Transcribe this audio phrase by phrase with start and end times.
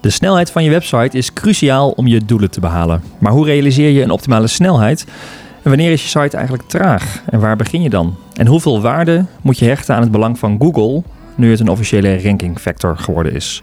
[0.00, 3.02] De snelheid van je website is cruciaal om je doelen te behalen.
[3.18, 5.06] Maar hoe realiseer je een optimale snelheid?
[5.62, 7.22] En wanneer is je site eigenlijk traag?
[7.26, 8.16] En waar begin je dan?
[8.34, 11.02] En hoeveel waarde moet je hechten aan het belang van Google
[11.34, 13.62] nu het een officiële ranking factor geworden is?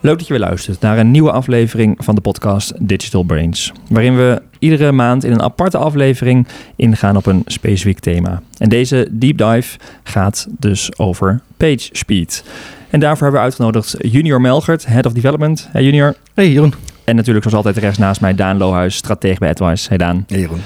[0.00, 3.72] Leuk dat je weer luistert naar een nieuwe aflevering van de podcast Digital Brains.
[3.88, 8.42] Waarin we iedere maand in een aparte aflevering ingaan op een specifiek thema.
[8.58, 12.44] En deze deep dive gaat dus over page speed.
[12.90, 15.68] En daarvoor hebben we uitgenodigd Junior Melgert, Head of Development.
[15.70, 16.14] Hey Junior.
[16.34, 16.74] Hey Jeroen.
[17.04, 19.88] En natuurlijk zoals altijd rechts naast mij Daan Lohuis, stratege bij AdWise.
[19.88, 20.24] Hey Daan.
[20.28, 20.60] Hey Jeroen.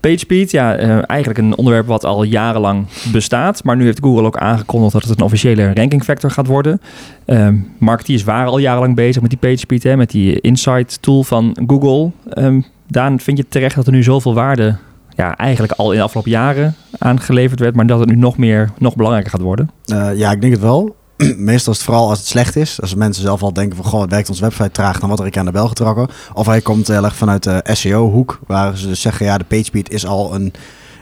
[0.00, 3.64] PageSpeed, ja, uh, eigenlijk een onderwerp wat al jarenlang bestaat.
[3.64, 6.80] Maar nu heeft Google ook aangekondigd dat het een officiële ranking factor gaat worden.
[7.26, 11.56] Uh, marketeers waren al jarenlang bezig met die PageSpeed, hè, met die insight tool van
[11.66, 12.10] Google.
[12.34, 14.76] Um, Daan, vind je terecht dat er nu zoveel waarde
[15.16, 18.70] ja, eigenlijk al in de afgelopen jaren aangeleverd werd, maar dat het nu nog meer,
[18.78, 19.70] nog belangrijker gaat worden?
[19.86, 20.96] Uh, ja, ik denk het wel.
[21.36, 22.80] Meestal is het vooral als het slecht is.
[22.80, 25.28] Als mensen zelf al denken van, goh, het werkt onze website traag, dan wordt er
[25.28, 26.08] ik aan de bel getrokken.
[26.32, 29.90] Of hij komt heel erg vanuit de SEO-hoek, waar ze dus zeggen, ja, de PageSpeed
[29.90, 30.52] is al een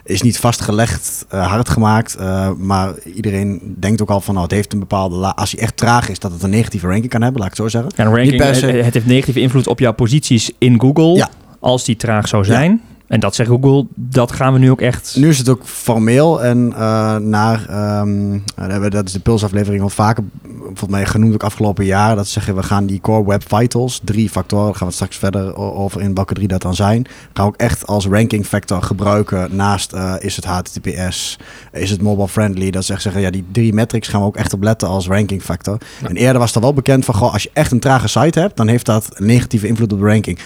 [0.05, 2.17] is niet vastgelegd, uh, hard gemaakt.
[2.21, 5.35] Uh, maar iedereen denkt ook al van, nou, het heeft een bepaalde...
[5.35, 7.73] Als hij echt traag is, dat het een negatieve ranking kan hebben, laat ik het
[7.73, 7.93] zo zeggen.
[7.97, 8.67] Ja, ranking, se...
[8.67, 11.29] het, heeft negatieve invloed op jouw posities in Google, ja.
[11.61, 12.71] als die traag zou zijn.
[12.71, 12.92] Ja.
[13.13, 15.15] En dat zegt Google, dat gaan we nu ook echt...
[15.17, 18.01] Nu is het ook formeel en uh, naar...
[18.01, 18.45] Um,
[18.91, 20.25] dat is de Pulsaflevering al vaker
[20.65, 22.17] volgens mij genoemd ook afgelopen jaar.
[22.17, 25.17] Dat ze zeggen, we gaan die Core Web Vitals, drie factoren, daar gaan we straks
[25.17, 27.07] verder over in welke drie dat dan zijn.
[27.33, 31.39] Gaan we ook echt als ranking factor gebruiken naast uh, is het HTTPS,
[31.73, 32.71] is het mobile friendly.
[32.71, 35.43] Dat ze zeggen, ja die drie metrics gaan we ook echt op letten als ranking
[35.43, 35.79] factor.
[36.01, 36.09] Ja.
[36.09, 38.57] En eerder was er wel bekend van, goh, als je echt een trage site hebt,
[38.57, 40.39] dan heeft dat een negatieve invloed op de ranking.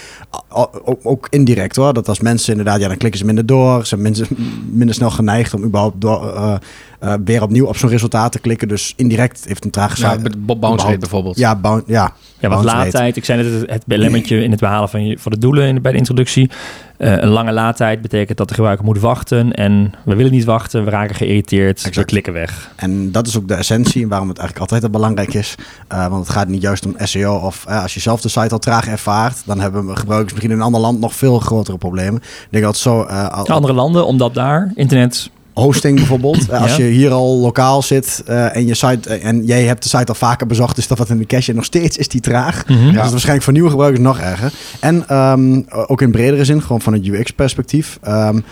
[0.49, 3.85] Ook, ook indirect hoor, dat als mensen inderdaad, ja dan klikken ze minder door, ze
[3.85, 4.27] zijn minder,
[4.71, 6.55] minder snel geneigd om überhaupt door, uh,
[7.03, 8.67] uh, weer opnieuw op zo'n resultaat te klikken.
[8.67, 10.01] Dus indirect heeft een trage.
[10.01, 11.37] Ja, Bob bounce rate bijvoorbeeld.
[11.37, 13.15] Ja, boun ja, ja wat laadtijd.
[13.15, 15.81] Ik zei net het, het belemmertje in het behalen van, je, van de doelen in,
[15.81, 16.49] bij de introductie.
[16.97, 19.53] Uh, een lange laadtijd betekent dat de gebruiker moet wachten.
[19.53, 21.95] En we willen niet wachten, we raken geïrriteerd, exact.
[21.95, 22.71] we klikken weg.
[22.75, 25.55] En dat is ook de essentie en waarom het eigenlijk altijd belangrijk is.
[25.91, 28.49] Uh, want het gaat niet juist om SEO of uh, als je zelf de site
[28.49, 31.77] al traag ervaart, dan hebben we gebruikers misschien in een ander land nog veel grotere
[31.77, 32.21] problemen.
[32.21, 33.01] Ik denk dat zo...
[33.01, 35.29] Andere landen, omdat daar internet
[35.61, 36.51] hosting bijvoorbeeld.
[36.51, 40.05] Als je hier al lokaal zit uh, en je site en jij hebt de site
[40.05, 42.67] al vaker bezocht, dus dat wat in de cache nog steeds is die traag.
[42.67, 42.85] Mm -hmm.
[42.85, 44.53] Dus dat is waarschijnlijk voor nieuwe gebruikers nog erger.
[44.79, 47.99] En um, ook in bredere zin, gewoon van het UX-perspectief.
[48.07, 48.43] Um,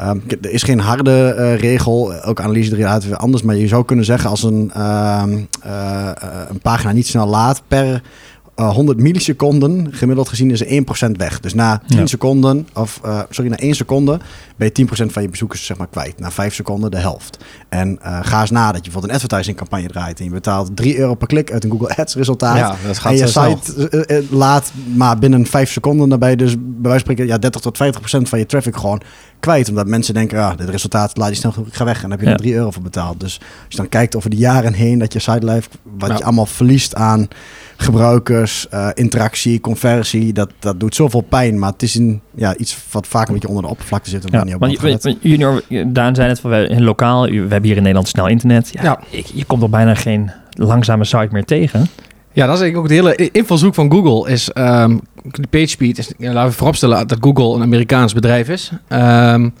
[0.00, 3.68] Um, er is geen harde uh, regel, ook analyse erin uit weer anders, maar je
[3.68, 5.22] zou kunnen zeggen als een, uh,
[5.66, 6.10] uh,
[6.48, 8.02] een pagina niet snel laat per
[8.56, 11.40] uh, 100 milliseconden, gemiddeld gezien, is er 1% weg.
[11.40, 12.06] Dus na 10 ja.
[12.06, 14.20] seconden, of uh, sorry, na 1 seconde
[14.56, 16.18] ben je 10% van je bezoekers zeg maar kwijt.
[16.18, 17.38] Na 5 seconden de helft.
[17.68, 20.76] En uh, ga eens na dat je bijvoorbeeld een advertising campagne draait en je betaalt
[20.76, 22.56] 3 euro per klik uit een Google Ads resultaat.
[22.56, 26.54] Ja, dat gaat en je site laat maar binnen 5 seconden, dan ben je dus
[26.54, 29.00] bij wijze van spreken ja, 30 tot 50% van je traffic gewoon
[29.42, 29.68] kwijt.
[29.68, 31.96] Omdat mensen denken, ja, dit resultaat laat je snel, ik ga weg.
[31.96, 32.32] En dan heb je ja.
[32.32, 33.20] er 3 euro voor betaald.
[33.20, 36.16] Dus als je dan kijkt over de jaren heen dat je site life, wat ja.
[36.16, 37.28] je allemaal verliest aan
[37.76, 41.58] gebruikers, uh, interactie, conversie, dat, dat doet zoveel pijn.
[41.58, 44.24] Maar het is een, ja, iets wat vaak een beetje onder de oppervlakte zit.
[44.30, 47.76] Ja, niet op want je, junior, Daan zei het van wij lokaal, we hebben hier
[47.76, 48.68] in Nederland snel internet.
[48.72, 49.00] Ja, ja.
[49.10, 51.86] Ik, je komt er bijna geen langzame site meer tegen.
[52.32, 54.30] Ja, dat is eigenlijk ook de hele invalshoek van Google.
[54.30, 55.98] Is um, de PageSpeed.
[55.98, 58.72] Is, ja, laten we vooropstellen dat Google een Amerikaans bedrijf is.
[58.88, 59.54] Um,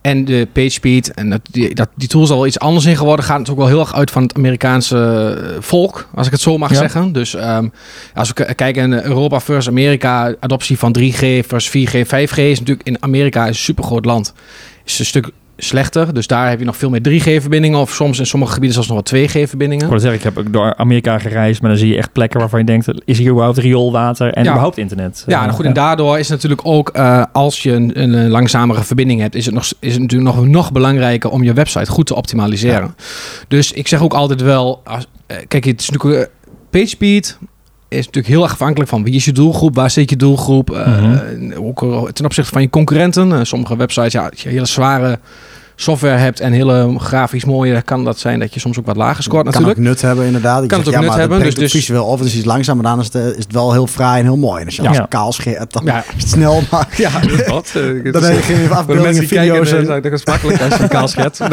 [0.00, 2.96] en de PageSpeed en dat, die, dat, die tool is al wel iets anders in
[2.96, 3.24] geworden.
[3.24, 6.58] Gaat het ook wel heel erg uit van het Amerikaanse volk, als ik het zo
[6.58, 6.76] mag ja.
[6.76, 7.12] zeggen.
[7.12, 7.72] Dus um,
[8.14, 12.88] als we kijken in Europa versus Amerika, adoptie van 3G versus 4G, 5G is natuurlijk
[12.88, 14.32] in Amerika een supergroot land.
[14.84, 16.14] Is een stuk slechter.
[16.14, 17.78] Dus daar heb je nog veel meer 3G-verbindingen.
[17.78, 19.84] Of soms in sommige gebieden zelfs nog wel 2G-verbindingen.
[19.84, 21.60] Ik wil zeggen, ik heb ook door Amerika gereisd.
[21.60, 22.88] Maar dan zie je echt plekken waarvan je denkt...
[23.04, 24.48] is hier überhaupt rioolwater en ja.
[24.48, 25.24] überhaupt internet?
[25.26, 25.64] Ja, nou goed.
[25.64, 26.96] En daardoor is natuurlijk ook...
[26.96, 29.34] Uh, als je een, een, langzamere verbinding hebt...
[29.34, 31.30] is het, nog, is het natuurlijk nog, nog belangrijker...
[31.30, 32.94] om je website goed te optimaliseren.
[32.96, 33.04] Ja.
[33.48, 34.80] Dus ik zeg ook altijd wel...
[34.84, 36.28] Als, uh, kijk, het is natuurlijk...
[36.28, 36.36] Uh,
[36.70, 37.38] PageSpeed
[37.88, 41.50] is natuurlijk heel erg afhankelijk van wie is je doelgroep, waar zit je doelgroep, -hmm.
[41.50, 43.30] uh, ook ten opzichte van je concurrenten.
[43.30, 45.18] Uh, sommige websites, ja, als je hele zware
[45.80, 49.22] software hebt en hele grafisch mooie, kan dat zijn dat je soms ook wat lager
[49.22, 49.74] scoort natuurlijk.
[49.74, 50.62] Kan ook nut hebben inderdaad.
[50.62, 51.40] Ik kan zeg, het ook ja, nut hebben.
[51.40, 53.72] Dus, dus visueel of het is iets langzaam, maar dan is het, is het wel
[53.72, 54.60] heel fraai en heel mooi.
[54.60, 54.88] En als je ja.
[54.88, 55.98] als kaal scheert, dan ja.
[55.98, 56.62] is het snel.
[56.70, 57.10] Maar ja,
[57.46, 57.66] wat?
[57.78, 59.70] Uh, dan heb je geen afbeeldingen, video's.
[59.70, 60.02] Kijken, en...
[60.02, 61.38] dat is makkelijk als je kaal scheert.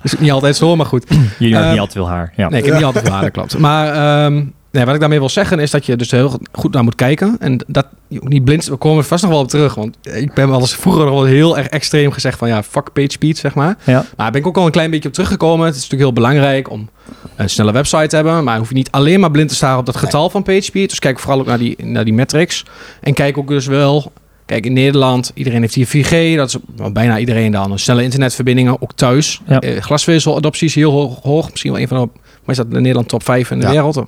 [0.00, 1.04] Dat is niet altijd zo, maar goed.
[1.38, 2.32] Jullie hebben niet altijd veel haar.
[2.36, 2.48] Ja.
[2.48, 3.58] Nee, ik heb niet altijd veel haar, dat klopt.
[3.58, 6.84] Maar um, Nee, wat ik daarmee wil zeggen is dat je dus heel goed naar
[6.84, 7.36] moet kijken.
[7.40, 8.64] En dat je ook niet blind...
[8.66, 9.74] We komen er vast nog wel op terug.
[9.74, 12.48] Want ik ben wel eens vroeger nog wel heel erg extreem gezegd van...
[12.48, 13.76] Ja, fuck page speed, zeg maar.
[13.84, 14.04] Ja.
[14.16, 15.66] Maar ben ik ook al een klein beetje op teruggekomen.
[15.66, 16.88] Het is natuurlijk heel belangrijk om
[17.36, 18.44] een snelle website te hebben.
[18.44, 20.88] Maar hoef je niet alleen maar blind te staren op dat getal van page speed.
[20.90, 22.64] Dus kijk vooral ook naar die, naar die metrics.
[23.00, 24.12] En kijk ook dus wel...
[24.46, 26.36] Kijk, in Nederland, iedereen heeft hier 4G.
[26.36, 26.56] Dat is
[26.92, 27.72] bijna iedereen dan.
[27.72, 29.40] Een snelle internetverbindingen, ook thuis.
[29.46, 29.60] Ja.
[29.60, 31.50] Eh, glasvezeladoptie is heel hoog, hoog.
[31.50, 32.08] Misschien wel een van de...
[32.14, 33.70] Maar is dat in Nederland top 5 in de Ja.
[33.70, 34.02] wereld?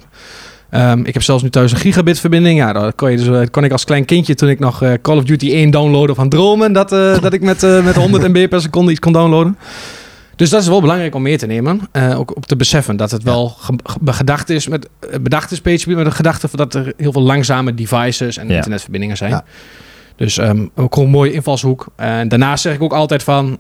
[0.70, 2.58] Ehm, ik heb zelfs nu thuis een gigabit verbinding.
[2.58, 4.93] Ja, dat kon, je dus, eh, kon ik als klein kindje toen ik nog eh,
[5.02, 6.72] Call of Duty 1 downloaden van dromen.
[6.72, 9.56] Dat, eh, dat ik met, met 100 MB per seconde iets kon downloaden.
[10.37, 11.81] Dus dat is wel belangrijk om mee te nemen.
[12.17, 14.88] Ook op te beseffen dat het wel ge- ge- gedacht is met
[15.20, 18.55] bedacht is PageSpeed met de gedachte dat er heel veel langzame devices en Ja.
[18.55, 19.31] internetverbindingen zijn.
[19.31, 19.44] Ja.
[20.17, 21.87] Dus ehm, ook een mooie invalshoek.
[21.96, 23.58] En daarnaast zeg ik ook altijd van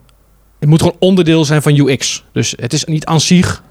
[0.58, 2.24] het moet gewoon onderdeel zijn van UX.
[2.32, 3.62] Dus het is niet aan zich.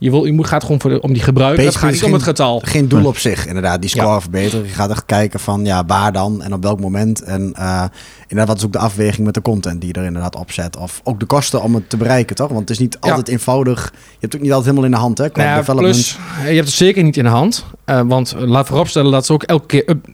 [0.00, 1.64] Je, wil, je moet, gaat gewoon voor de, om die gebruiker.
[1.64, 2.60] Het gaat is niet om het getal.
[2.64, 3.80] Geen doel op zich, inderdaad.
[3.80, 4.20] Die score Ja.
[4.20, 4.64] verbeteren.
[4.66, 7.22] Je gaat echt kijken van ja, waar dan en op welk moment.
[7.22, 7.84] En eh,
[8.20, 10.76] inderdaad, wat is ook de afweging met de content die je er inderdaad op zet.
[10.76, 12.48] Of ook de kosten om het te bereiken, toch?
[12.48, 13.08] Want het is niet Ja.
[13.08, 13.82] altijd eenvoudig.
[13.94, 15.30] Je hebt het ook niet altijd helemaal in de hand, hè?
[15.30, 15.94] Qua Nou ja, development.
[15.94, 16.18] plus,
[16.48, 17.64] je hebt het zeker niet in de hand.
[17.84, 19.82] Eh, want eh, laat vooropstellen dat ze ook elke keer...
[19.86, 20.06] Up,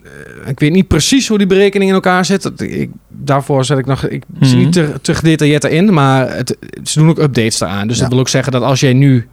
[0.46, 2.42] ik weet niet precies hoe die berekening in elkaar zit.
[2.42, 4.04] Dat, ik, daarvoor zet ik nog...
[4.06, 4.44] Ik Mhm.
[4.44, 5.92] zie niet te, te gedetailleerd erin.
[5.92, 7.86] Maar het, ze doen ook updates daaraan.
[7.86, 8.02] Dus Ja.
[8.02, 9.28] dat wil ook zeggen dat als jij nu...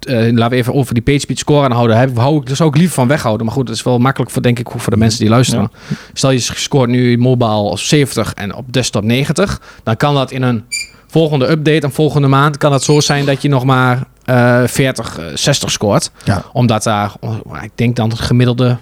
[0.00, 1.98] eh, laten we even over die PageSpeed score aanhouden.
[1.98, 3.46] Heb, hou ik, daar zou ik liever van weghouden.
[3.46, 5.70] Maar goed, dat is wel makkelijk voor, denk ik, voor de mensen die luisteren.
[6.12, 9.60] Stel je scoort nu mobile op 70 en op desktop 90.
[9.82, 10.64] Dan kan dat in een
[11.06, 15.18] volgende update, een volgende maand, kan het zo zijn dat je nog maar eh 40,
[15.18, 16.10] eh, 60 scoort.
[16.24, 16.44] Ja.
[16.52, 18.76] Omdat daar, oh, ik denk dan het gemiddelde...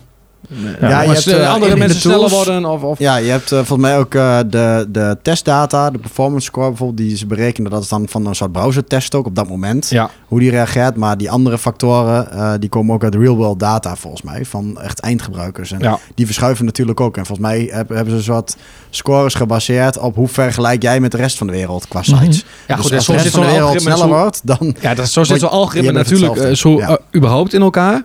[0.80, 2.82] Ja, Ja, je hebt, hebt, eh, andere mensen tools- sneller worden of...
[2.82, 6.68] of Ja, je hebt eh, volgens mij ook eh, de, de testdata, de performance score
[6.68, 7.70] bijvoorbeeld, die ze berekenen.
[7.70, 9.88] Dat is dan van een soort browsertest ook op dat moment.
[9.90, 10.10] ja.
[10.26, 10.96] Hoe die reageert.
[10.96, 14.44] Maar die andere factoren, eh, die komen ook uit real world data volgens mij.
[14.44, 15.72] Van echt eindgebruikers.
[15.72, 15.98] En Ja.
[16.14, 17.16] die verschuiven natuurlijk ook.
[17.16, 18.56] En volgens mij heb- hebben ze een soort
[18.90, 22.18] scores gebaseerd op hoe vergelijk jij met de rest van de wereld qua sites.
[22.20, 22.28] Mhm.
[22.66, 24.74] Ja, dus goed, en als zo de rest van de wereld sneller Zo, wordt, dan...
[24.80, 26.98] ja, dat, zo zit zo'n algoritme natuurlijk zo Ja.
[27.16, 28.02] überhaupt in elkaar.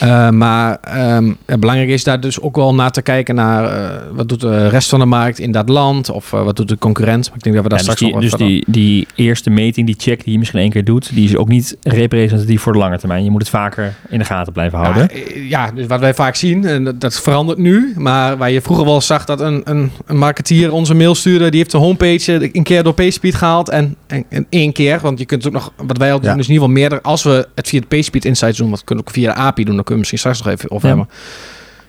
[0.00, 3.64] Eh, maar ehm, belangrijk is daar dus ook wel naar te kijken naar...
[3.64, 6.10] eh, wat doet de rest van de markt in dat land?
[6.10, 7.30] Of eh, wat doet de concurrent?
[7.34, 9.94] Ik denk dat we daar Ja, dus straks die, dus die, die eerste meting, die
[9.98, 12.98] check die je misschien één keer doet, die is ook niet representatief voor de lange
[12.98, 13.24] termijn.
[13.24, 15.08] Je moet het vaker in de gaten blijven houden.
[15.34, 17.92] Ja, ja, dus wat wij vaak zien, en dat, dat verandert nu.
[17.96, 21.58] Maar waar je vroeger wel zag dat een, een, een marketeer onze mail stuurde, die
[21.58, 23.68] heeft de homepage een keer door PageSpeed gehaald.
[23.68, 26.30] En, en, en één keer, want je kunt het ook nog, wat wij al doen,
[26.30, 26.36] Ja.
[26.36, 27.00] is in ieder geval meerder.
[27.00, 29.64] Als we het via de PageSpeed Insights doen, wat kunnen we ook via de API
[29.64, 31.08] doen, dan kunnen we misschien straks nog even over hebben.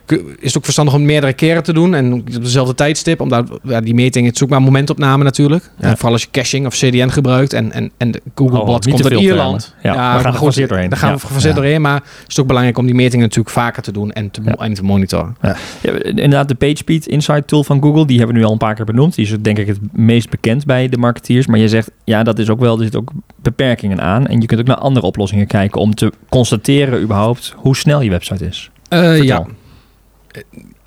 [0.05, 3.81] Is het ook verstandig om meerdere keren te doen en op dezelfde tijdstip, omdat ja,
[3.81, 5.69] die meting, het maar momentopname natuurlijk.
[5.79, 5.87] Ja.
[5.87, 8.89] En vooral als je caching of CDN gebruikt en, en, en de Google Oh, Bot
[8.89, 9.75] komt uit Ierland.
[9.83, 10.89] Ja, we gaan er gefaseerd doorheen.
[10.89, 13.83] Daar gaan we gefaseerd doorheen, maar het is ook belangrijk om die metingen natuurlijk vaker
[13.83, 14.55] te doen en te, Ja.
[14.55, 15.35] en te monitoren.
[15.41, 15.55] Ja,
[16.03, 18.85] inderdaad, de PageSpeed Insight tool van Google, die hebben we nu al een paar keer
[18.85, 19.15] benoemd.
[19.15, 21.47] Die is denk ik het meest bekend bij de marketeers.
[21.47, 23.11] Maar je zegt, ja, dat is ook wel, er zitten ook
[23.41, 24.27] beperkingen aan.
[24.27, 28.09] En je kunt ook naar andere oplossingen kijken om te constateren überhaupt hoe snel je
[28.09, 28.69] website is.
[28.89, 29.45] Eh, ja.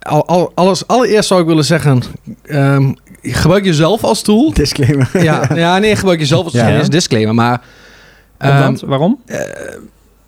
[0.02, 2.02] Al, al, alles, allereerst zou ik willen zeggen,
[2.42, 4.52] ehm, gebruik jezelf als tool.
[4.52, 5.22] Disclaimer.
[5.22, 6.62] ja, ja, nee, gebruik jezelf als tool.
[6.62, 6.68] Ja.
[6.68, 6.80] Ja.
[6.80, 7.62] is disclaimer, maar...
[8.38, 8.76] Ehm?
[8.86, 9.18] Waarom?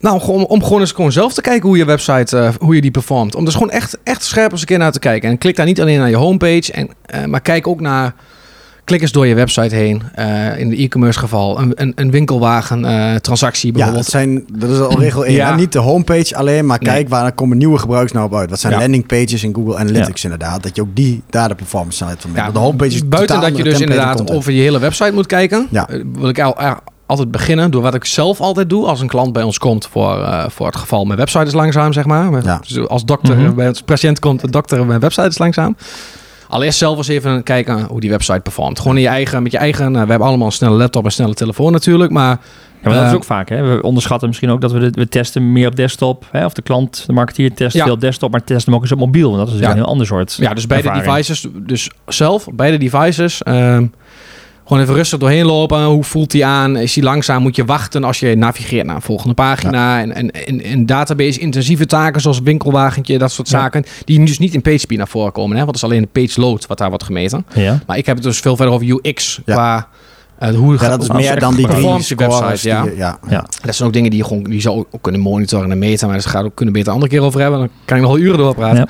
[0.00, 2.80] Nou, gewoon, om gewoon eens gewoon zelf te kijken hoe je website, eh, hoe je
[2.80, 3.34] die performt.
[3.34, 5.30] Om er gewoon echt, echt scherp eens een keer naar te kijken.
[5.30, 8.14] En klik daar niet alleen naar je homepage, en, eh, maar kijk ook naar...
[8.88, 10.02] Klik eens door je website heen.
[10.14, 11.58] Eh, in de e-commerce geval.
[11.60, 14.04] Een, een, een winkelwagen eh, transactie Ja, bijvoorbeeld.
[14.04, 15.34] dat, zijn, dat is al regel 1.
[15.34, 15.54] Ja.
[15.56, 16.92] Niet de homepage alleen, maar Nee.
[16.92, 18.50] kijk waar komen nieuwe gebruikers nou op uit.
[18.50, 18.78] Wat zijn Ja.
[18.78, 20.62] landingpages in Google Analytics inderdaad.
[20.62, 23.62] Dat je ook die daar de performance snelheid van de homepage is buiten dat je
[23.62, 24.36] dus inderdaad content.
[24.38, 25.88] over je hele website moet kijken, Ja.
[25.88, 26.56] eh, wil ik al,
[27.06, 30.46] altijd beginnen door wat ik zelf altijd doe als een klant bij ons komt voor,
[30.50, 32.30] voor het geval mijn website is langzaam, zeg maar.
[32.30, 32.60] Met- Ja.
[32.68, 33.54] dus als dokter Mhm.
[33.54, 35.76] bij ons patiënt komt, de dokter mijn website is langzaam.
[36.48, 38.78] Allereerst zelf eens even kijken hoe die website performt.
[38.80, 39.92] Gewoon in je eigen, met je eigen.
[39.92, 42.38] nou, we hebben allemaal een snelle laptop en snelle telefoon natuurlijk, maar
[42.82, 43.48] Ja, maar dat Eh, is ook vaak.
[43.48, 43.62] Hè?
[43.76, 46.24] We onderschatten misschien ook dat we, de, we testen meer op desktop.
[46.30, 46.44] Hè?
[46.44, 47.84] Of de klant, de marketeer test Ja.
[47.84, 49.30] veel desktop, maar test hem ook eens op mobiel.
[49.36, 49.70] Want dat is Ja.
[49.70, 53.42] een heel ander soort Ja, dus beide devices, dus zelf, beide devices.
[53.42, 53.86] ehm,
[54.68, 55.84] gewoon even rustig doorheen lopen.
[55.84, 56.76] Hoe voelt die aan?
[56.76, 57.42] Is die langzaam?
[57.42, 60.00] Moet je wachten als je navigeert naar een volgende pagina?
[60.00, 63.58] En, en, en, en database intensieve taken zoals winkelwagentje, dat soort Ja.
[63.58, 63.84] zaken.
[64.04, 65.56] Die dus niet in PageSpeed naar voren komen.
[65.56, 65.64] Hè?
[65.64, 67.46] Want het is alleen de page load wat daar wordt gemeten.
[67.54, 67.80] Ja.
[67.86, 69.40] Maar ik heb het dus veel verder over UX.
[69.44, 69.88] Ja.
[70.38, 72.40] Eh, hoe Ja, dat is meer dan die drie scores.
[72.40, 72.68] website.
[72.68, 72.82] Ja.
[72.82, 73.18] die- ja.
[73.28, 73.44] Ja.
[73.62, 76.08] Dat zijn ook dingen die je gewoon die zou ook kunnen monitoren en meten.
[76.08, 77.58] Maar daar gaat ook kunnen beter een andere keer over hebben.
[77.58, 78.78] Dan kan ik nog wel uren doorpraten.
[78.78, 78.88] Ja.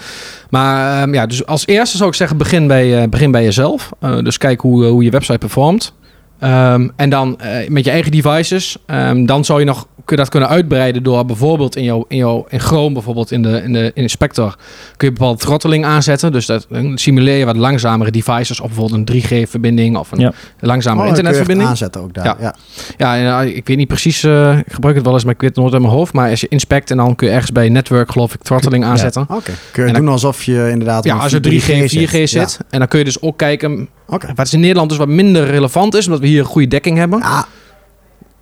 [0.50, 3.90] Maar ehm, ja, dus als eerste zou ik zeggen, begin bij, eh, begin bij jezelf.
[4.00, 5.92] Eh, dus kijk hoe, hoe je website performt.
[6.38, 10.48] Ehm, en dan eh, met je eigen devices, ehm, dan zou je nog dat kunnen
[10.48, 14.02] uitbreiden door bijvoorbeeld in, jouw, in, jouw, in Chrome, bijvoorbeeld in de, in de in
[14.02, 14.56] Inspector,
[14.96, 16.32] kun je bepaalde throttling aanzetten.
[16.32, 20.32] Dus dat simuleer je wat langzamere devices op bijvoorbeeld een 3G-verbinding of een Ja.
[20.60, 21.68] langzamere Oh, internetverbinding.
[21.68, 22.24] aanzetten ook daar.
[22.24, 22.36] Ja.
[22.40, 22.54] Ja.
[22.96, 25.40] Ja, en, eh, ik weet niet precies, eh, ik gebruik het wel eens, maar ik
[25.40, 26.12] weet het nooit uit mijn hoofd.
[26.12, 29.22] Maar als je inspect en dan kun je ergens bij network, geloof ik, throttling aanzetten.
[29.22, 29.52] Oké.
[29.72, 31.04] Kun je En dan- doen alsof je inderdaad...
[31.04, 32.32] Ja, als er 3G, 4G zit.
[32.32, 32.46] Ja.
[32.70, 34.26] En dan kun je dus ook kijken, Oké.
[34.34, 36.96] wat is in Nederland dus wat minder relevant is, omdat we hier een goede dekking
[36.98, 37.18] hebben.
[37.18, 37.46] Ja,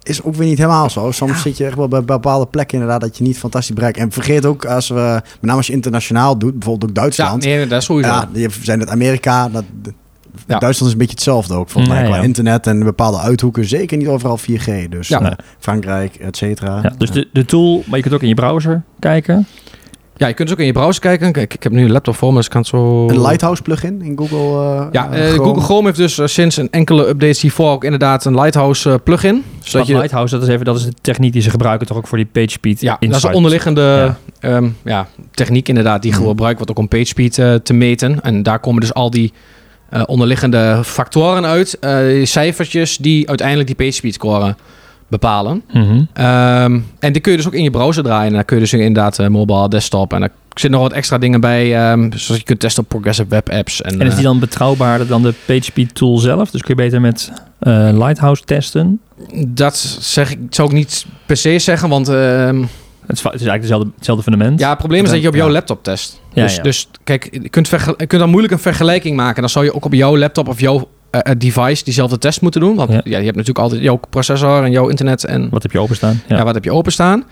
[0.03, 1.11] is ook weer niet helemaal zo.
[1.11, 3.99] Soms zit je echt wel bij bepaalde plekken inderdaad dat je niet fantastisch bereikt.
[3.99, 7.45] En vergeet ook als we, met name als je internationaal doet, bijvoorbeeld ook Ja, Duitsland.
[7.45, 8.11] nee, dat is sowieso.
[8.11, 9.49] Ja, je zijn het Amerika.
[9.49, 9.65] Dat,
[10.47, 10.59] Ja.
[10.59, 12.09] Duitsland is een beetje hetzelfde ook, volgens Ja, mij.
[12.09, 12.23] Qua ja.
[12.23, 13.65] internet en bepaalde uithoeken.
[13.65, 14.89] Zeker niet overal 4G.
[14.89, 15.21] Dus Ja.
[15.31, 16.81] eh, Frankrijk, et cetera.
[16.83, 19.47] Ja, dus de, de tool, maar je kunt ook in je browser kijken.
[20.19, 21.33] Ja, je kunt dus ook in je browser kijken.
[21.33, 23.09] Kijk, ik heb nu een laptop voor me, dus ik kan het zo...
[23.09, 24.39] Een Lighthouse plugin in Google.
[24.39, 25.45] eh, Ja, eh, eh, Chrome.
[25.45, 29.45] Google Chrome heeft dus sinds een enkele updates hiervoor ook inderdaad een Lighthouse plugin.
[29.59, 31.97] Zodat Wat je, Lighthouse, dat is even dat is de techniek die ze gebruiken toch
[31.97, 34.49] ook voor die PageSpeed ja, dat is de onderliggende Ja.
[34.51, 34.61] ja.
[34.85, 36.23] ja, techniek inderdaad die Mhm.
[36.27, 38.21] gebruikt wordt ook om PageSpeed te meten.
[38.23, 39.33] En daar komen dus al die
[39.91, 44.55] eh, onderliggende factoren uit, eh, die cijfertjes die uiteindelijk die PageSpeed score
[45.09, 45.63] bepalen.
[45.73, 46.01] Mhm.
[46.13, 48.27] Ehm, en die kun je dus ook in je browser draaien.
[48.27, 51.19] En dan kun je dus inderdaad eh, mobile, desktop en daar zitten nog wat extra
[51.19, 51.77] dingen bij.
[51.91, 53.83] ehm, zoals je kunt testen op progressive web apps.
[53.83, 56.51] En, En is eh, die dan betrouwbaarder dan de PageSpeed tool zelf?
[56.51, 59.01] Dus kun je beter met eh, Lighthouse testen?
[59.47, 62.61] Dat zeg ik, zou ik niet per se zeggen, want ehm,
[63.07, 64.61] Het is, va- het is eigenlijk dezelfde, hetzelfde fundament.
[64.61, 66.21] ja, het probleem is dat je op jouw laptop test.
[66.33, 66.63] Ja, dus, ja.
[66.63, 69.41] dus kijk, je kunt, je kunt dan moeilijk een vergelijking maken.
[69.41, 70.89] Dan zou je ook op jouw laptop of jouw
[71.39, 72.77] device diezelfde test moeten doen.
[72.77, 73.01] Want Ja.
[73.05, 73.19] ja.
[73.19, 76.23] je hebt natuurlijk altijd jouw processor en jouw internet en Wat heb je openstaan?
[76.29, 76.45] ja.
[76.45, 77.25] wat heb je openstaan.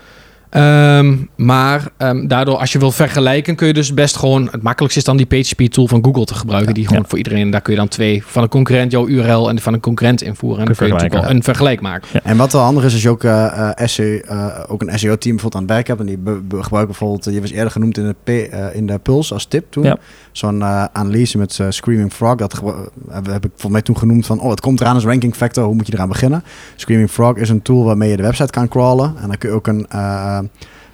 [0.55, 4.47] Ehm, maar ehm, daardoor, als je wil vergelijken, kun je dus best gewoon...
[4.51, 6.73] Het makkelijkste is dan die PageSpeed tool van Google te gebruiken.
[6.73, 7.07] Die gewoon Ja.
[7.09, 7.49] voor iedereen...
[7.49, 10.59] Daar kun je dan twee van een concurrent jouw URL en van een concurrent invoeren.
[10.59, 11.35] En dan kun je natuurlijk wel vergelijken.
[11.35, 12.23] een vergelijk maken.
[12.23, 15.35] En wat wel handig is, als je ook, eh, eh, SEO, eh, ook een SEO-team
[15.35, 15.99] bijvoorbeeld aan het werk hebt.
[15.99, 18.97] En die be- be- gebruiken bijvoorbeeld, je was eerder genoemd in de, P, in de
[18.99, 19.83] Puls als tip toen.
[19.83, 19.97] Ja.
[20.31, 22.35] Zo'n analyse met Screaming Frog.
[22.35, 22.61] Dat
[23.09, 25.63] heb, heb ik volgens mij toen genoemd van, oh, het komt eraan als ranking factor.
[25.63, 26.43] Hoe moet je eraan beginnen?
[26.75, 29.13] Screaming Frog is een tool waarmee je de website kan crawlen.
[29.21, 29.87] En dan kun je ook een...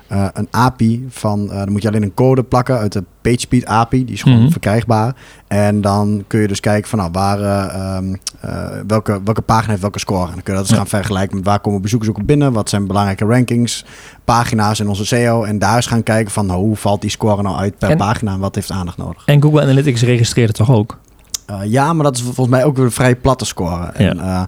[0.08, 3.04] eh, eh, een API van, eh, dan moet je alleen een code plakken uit de
[3.22, 4.52] PageSpeed API, die is gewoon Mhm.
[4.52, 5.16] verkrijgbaar.
[5.48, 9.70] En dan kun je dus kijken van, nou, waar, eh, ehm, eh, welke, welke pagina
[9.70, 10.28] heeft welke score.
[10.28, 10.76] En dan kun je dat Ja.
[10.76, 13.86] gaan vergelijken met waar komen bezoekers ook op binnen, wat zijn belangrijke rankings,
[14.26, 15.44] pagina's in onze SEO.
[15.44, 17.98] En daar eens gaan kijken van, nou, hoe valt die score nou uit per En-
[17.98, 19.24] pagina en wat heeft aandacht nodig.
[19.26, 20.98] En Google Analytics registreert het toch ook?
[21.66, 23.86] Ja, maar dat is volgens mij ook weer een vrij platte score.
[23.86, 24.42] En eh,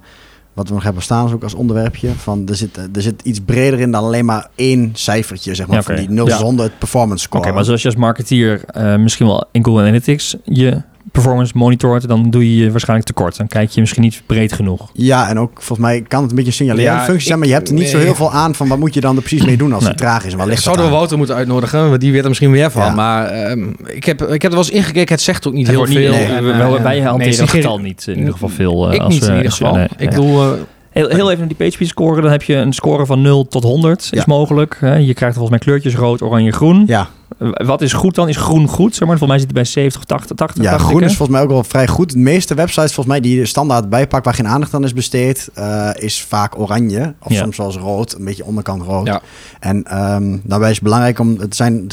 [0.54, 3.40] wat we nog hebben staan is ook als onderwerpje van er zit, er zit iets
[3.46, 5.94] breder in dan alleen maar één cijfertje, zeg maar, Ja, oké.
[5.96, 6.38] van die 0 Ja.
[6.38, 7.54] zonder het performance Oké, score.
[7.56, 10.82] maar zoals je als marketeer eh, misschien wel in Google Analytics je
[11.12, 13.38] performance monitort, dan doe je je waarschijnlijk tekort.
[13.38, 14.90] Dan kijk je misschien niet breed genoeg.
[14.94, 16.94] Ja, en ook volgens mij kan het een beetje signaleren.
[16.94, 18.94] Ja, functie zijn, maar je hebt er niet zo heel veel aan van wat moet
[18.94, 19.92] je dan er precies mee doen als Nee.
[19.92, 20.32] het traag is.
[20.32, 20.92] En waar ligt Zouden we?
[20.92, 21.90] Wouter moeten uitnodigen?
[21.90, 22.86] Want die weet er misschien meer van.
[22.86, 22.94] Ja.
[22.94, 25.14] Maar ehm, ik, heb, ik heb er wel eens ingekeken.
[25.14, 26.12] Het zegt ook niet Het heel wordt niet- veel.
[26.14, 28.88] nee, En, we- eh, wij- hanteren het getal niet in ieder geval veel.
[28.90, 29.76] eh, Ik als niet we- in ieder geval.
[29.76, 30.52] nee, ik bedoel, eh,
[30.90, 34.02] Heel, heel even die PageSpeed score, dan heb je een score van 0 tot 100
[34.02, 34.24] is Ja.
[34.28, 34.78] mogelijk.
[34.80, 34.96] hè.
[34.96, 36.84] Je krijgt volgens mij kleurtjes rood, oranje, groen.
[36.88, 38.30] Ja, Wat is goed dan?
[38.30, 38.96] Is groen goed?
[38.96, 39.18] Zeg maar.
[39.18, 40.36] Volgens mij zit hij bij 70 of 80.
[40.36, 41.06] 80 ja groen hè?
[41.06, 42.12] is volgens mij ook wel vrij goed.
[42.12, 45.50] De meeste websites volgens mij die je standaard bijpakt waar geen aandacht aan is besteed,
[45.54, 47.14] eh, is vaak oranje.
[47.20, 47.42] Of Ja.
[47.42, 49.08] soms zelfs rood, een beetje onderkant rood.
[49.08, 49.22] Ja.
[49.60, 51.88] En ehm daarbij is het belangrijk om, het zijn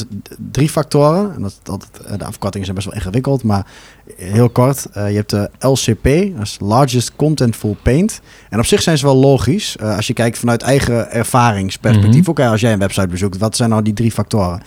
[0.51, 1.33] drie factoren.
[1.35, 3.65] En dat, dat, eh, de afkortingen zijn best wel ingewikkeld, maar
[4.15, 4.85] heel kort.
[4.93, 6.03] eh, je hebt de LCP,
[6.37, 8.21] dat is Largest Contentful Paint.
[8.49, 9.75] En op zich zijn ze wel logisch.
[9.79, 12.21] als je kijkt vanuit eigen ervaringsperspectief.
[12.21, 12.29] Mhm.
[12.29, 14.61] Ook als jij een website bezoekt, wat zijn nou die drie factoren?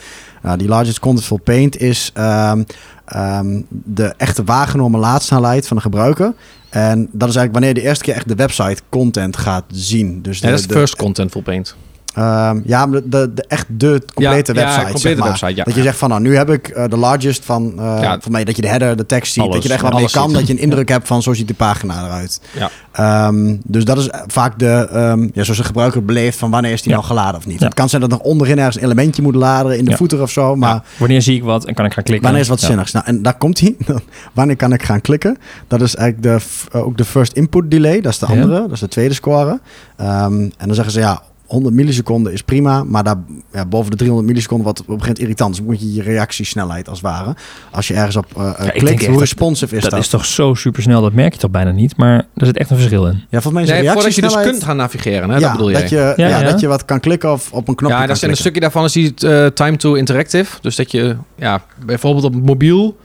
[0.45, 2.63] Nou, die Largest Contentful Paint is ehm,
[3.05, 6.33] ehm, de echte waargenomen laadsnelheid van de gebruiker.
[6.71, 10.23] En dat is eigenlijk wanneer je de eerste keer echt de website content gaat zien.
[10.23, 11.77] Dus de, ja, dat is de- first content full paint.
[12.15, 14.93] Ehm, ja, de, de, de- echt de complete Ja, ja, website.
[14.93, 15.29] complete zeg maar.
[15.29, 15.65] website, ja.
[15.65, 18.19] Dat je zegt van, nou, nu heb ik eh, de largest van, eh Ja.
[18.21, 19.95] van mij, dat je de header, de tekst ziet, Alles, dat je er echt wat
[19.95, 20.39] mee kan, ziet.
[20.39, 22.41] dat je een indruk hebt van, zo ziet de pagina eruit.
[22.59, 22.71] Ja.
[22.93, 26.83] Ehm, dus dat is vaak de, ehm, ja, zoals de gebruiker beleeft van wanneer is
[26.83, 26.97] die Ja.
[26.97, 27.59] nou geladen of niet.
[27.61, 27.65] Ja.
[27.65, 29.97] Het kan zijn dat nog onderin ergens een elementje moet laden in de Ja.
[29.97, 32.25] footer of zo, maar Wanneer zie ik wat en kan ik gaan klikken?
[32.25, 32.67] Wanneer is wat Ja.
[32.67, 32.93] zinnigs?
[32.93, 33.77] Nou, en daar komt hij.
[34.35, 35.37] Wanneer kan ik gaan klikken?
[35.69, 36.45] Dat is eigenlijk de,
[36.79, 38.01] eh, ook de first input delay.
[38.01, 38.33] Dat is de Ja.
[38.41, 38.61] andere.
[38.61, 39.61] Dat is de tweede score.
[39.97, 42.85] Ehm, en dan zeggen ze ja, 100 milliseconden is prima.
[42.85, 43.17] Maar daar,
[43.53, 45.57] ja, boven de 300 milliseconden wat op een gegeven moment irritant.
[45.57, 47.35] Dus moet je je reactiesnelheid als het ware.
[47.71, 49.91] Als je ergens op eh, eh, klikt, hoe dat- responsive is dat?
[49.91, 51.97] Dat is toch zo super snel, dat merk je toch bijna niet.
[51.97, 53.13] Maar er zit echt een verschil in.
[53.13, 54.51] Ja, volgens mij is de Nee, voordat je dus reactiesnelheid...
[54.51, 55.35] kunt gaan navigeren, hè?
[55.35, 55.81] ja, dat bedoel jij.
[55.81, 56.51] dat je, ja, Ja, ja.
[56.51, 58.37] dat je wat kan klikken of op een knopje ja, kan dat is, en een
[58.37, 60.57] stukje daarvan is die eh, time to interactive.
[60.61, 62.97] Dus dat je ja, bijvoorbeeld op mobiel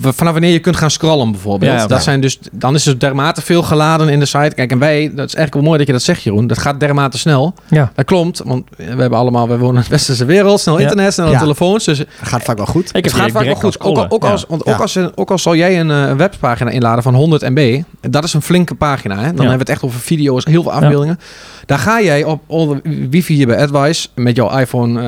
[0.00, 1.80] vanaf wanneer je kunt gaan scrollen bijvoorbeeld.
[1.80, 4.52] Ja, dat zijn dus, dan is er dermate veel geladen in de site.
[4.54, 6.46] Kijk, en wij, dat is eigenlijk wel mooi dat je dat zegt, Jeroen.
[6.46, 7.54] Dat gaat dermate snel.
[7.68, 7.92] Ja.
[7.94, 10.82] Dat klopt, want we hebben allemaal, we wonen in de westerse wereld, snel Ja.
[10.82, 11.38] internet, snel Ja.
[11.38, 11.84] telefoons.
[11.84, 12.88] Dus Dat gaat vaak wel goed.
[12.96, 13.80] Ik het gaat vaak wel goed.
[13.80, 14.72] Ook, al- ook, als, want Ja.
[14.72, 18.24] ook, als, ook als zal jij een, eh, een webpagina inladen van 100 MB, dat
[18.24, 19.14] is een flinke pagina.
[19.14, 19.20] Hè?
[19.20, 21.18] Dan hebben we het echt over video's, heel veel afbeeldingen.
[21.66, 25.00] Daar ga jij op all the wifi hier bij Advice met jouw iPhone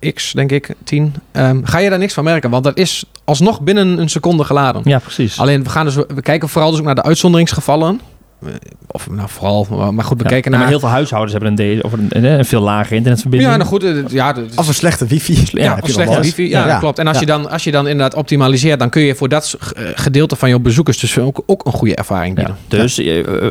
[0.00, 1.14] eh, X, denk ik, 10.
[1.32, 4.80] ehm, ga je daar niks van merken, want dat is alsnog binnen een seconde geladen.
[4.84, 5.38] Ja, precies.
[5.38, 8.00] Alleen we gaan dus, we kijken vooral dus ook naar de uitzonderingsgevallen.
[8.46, 8.48] Eh,
[8.86, 10.30] Of nou vooral, maar goed, we Ja.
[10.30, 10.68] kijken Ja, maar naar.
[10.68, 13.50] heel veel huishoudens hebben een, deze, of een, een, een veel lagere internetverbinding.
[13.50, 15.32] Ja, nou goed, eh, ja, Of een slechte wifi.
[15.32, 15.38] Ja,
[15.72, 16.48] of je nog slechte wifi.
[16.48, 16.78] Ja, Ja.
[16.78, 16.98] klopt.
[16.98, 17.20] En als, Ja.
[17.20, 20.48] je dan, als je dan inderdaad optimaliseert, dan kun je voor dat eh, gedeelte van
[20.48, 22.56] jouw bezoekers dus ook, ook een goede ervaring bieden.
[22.68, 22.96] Ja, dus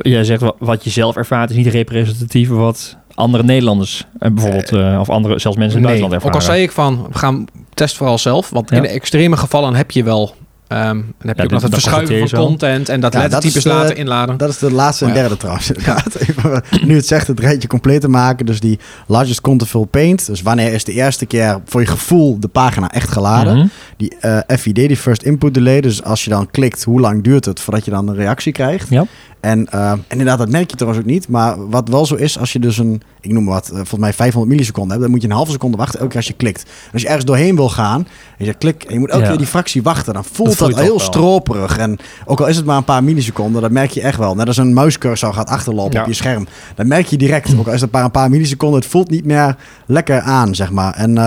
[0.02, 4.72] jij zegt wa- wat je zelf ervaart is niet representatief voor wat andere Nederlanders bijvoorbeeld,
[4.72, 6.40] eh, of andere, zelfs mensen in het Nee, buitenland ook ervaren.
[6.40, 8.50] al zei ik van, we gaan test vooral zelf.
[8.50, 8.76] Want Ja.
[8.76, 10.36] in de extreme gevallen heb je wel...
[10.68, 13.64] ehm, dan heb je Ja, ook nog het verschuiven van content en dat Ja, lettertypes
[13.64, 14.38] laten inladen.
[14.38, 15.18] Dat is de laatste en ja.
[15.18, 15.70] derde trouwens.
[15.72, 16.16] inderdaad.
[16.16, 18.46] Even, nu het zegt, het rijtje compleet te maken.
[18.46, 20.26] Dus die largest contentful paint.
[20.26, 23.58] Dus wanneer is de eerste keer voor je gevoel de pagina echt geladen?
[23.58, 23.68] Mhm.
[24.02, 25.82] Die eh, FID, die first input delay.
[25.82, 28.90] Dus als je dan klikt, hoe lang duurt het voordat je dan een reactie krijgt?
[28.90, 29.06] Ja.
[29.40, 31.28] En, eh, en inderdaad, dat merk je trouwens ook niet.
[31.28, 34.14] Maar wat wel zo is, als je dus een, ik noem wat, eh, volgens mij
[34.14, 36.62] 500 milliseconden hebt, dan moet je een halve seconde wachten elke keer als je klikt.
[36.64, 39.30] En als je ergens doorheen wil gaan, en je klik, en je moet elke Ja.
[39.30, 41.00] keer die fractie wachten, dan voelt Dat heel wel.
[41.00, 41.78] stroperig.
[41.78, 44.36] En ook al is het maar een paar milliseconden, dat merk je echt wel.
[44.36, 46.02] Net als een muiscursor gaat achterlopen Ja.
[46.02, 46.48] op je scherm.
[46.76, 49.26] Dan merk je direct, ook al is het maar een paar milliseconden, het voelt niet
[49.26, 49.56] meer
[49.86, 50.94] lekker aan, zeg maar.
[50.94, 51.18] En,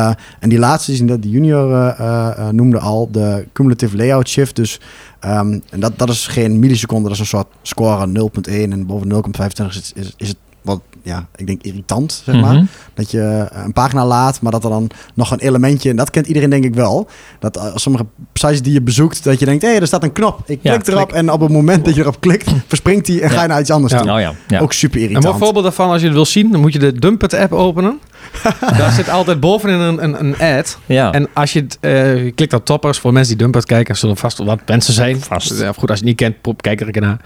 [0.41, 4.57] en die laatste, die die junior eh, noemde al, de cumulative layout shift.
[4.57, 4.81] Dus
[5.25, 9.13] Ehm, en dat, dat is geen milliseconde, dat is een soort score 0.1 en boven
[9.13, 12.55] 0.25 is, is het wat, ja, ik denk irritant, zeg maar.
[12.55, 12.65] Mhm.
[12.95, 16.27] Dat je een pagina laat, maar dat er dan nog een elementje, en dat kent
[16.27, 19.69] iedereen denk ik wel, dat eh, sommige sites die je bezoekt, dat je denkt, hé,
[19.69, 21.21] er staat een knop, ik Ja, klik erop klik.
[21.21, 23.71] en op het moment dat je erop klikt, verspringt die en ga je naar iets
[23.71, 24.01] anders Ja.
[24.01, 24.11] toe.
[24.13, 24.59] Oh ja, ja.
[24.61, 25.25] Ook super Een irritant.
[25.27, 27.99] mooi voorbeeld daarvan, als je het wil zien, dan moet je de Dumpet app openen.
[28.79, 30.79] Daar zit altijd bovenin een, een, een ad.
[30.87, 31.13] ja.
[31.13, 34.17] En als je, het, eh, je klikt op toppers, voor mensen die Dumpet kijken, zullen
[34.17, 35.21] vast wel wat mensen zijn.
[35.21, 35.59] Vast.
[35.61, 37.21] Ja, goed, als je het niet kent, pop, kijk er een keer naar.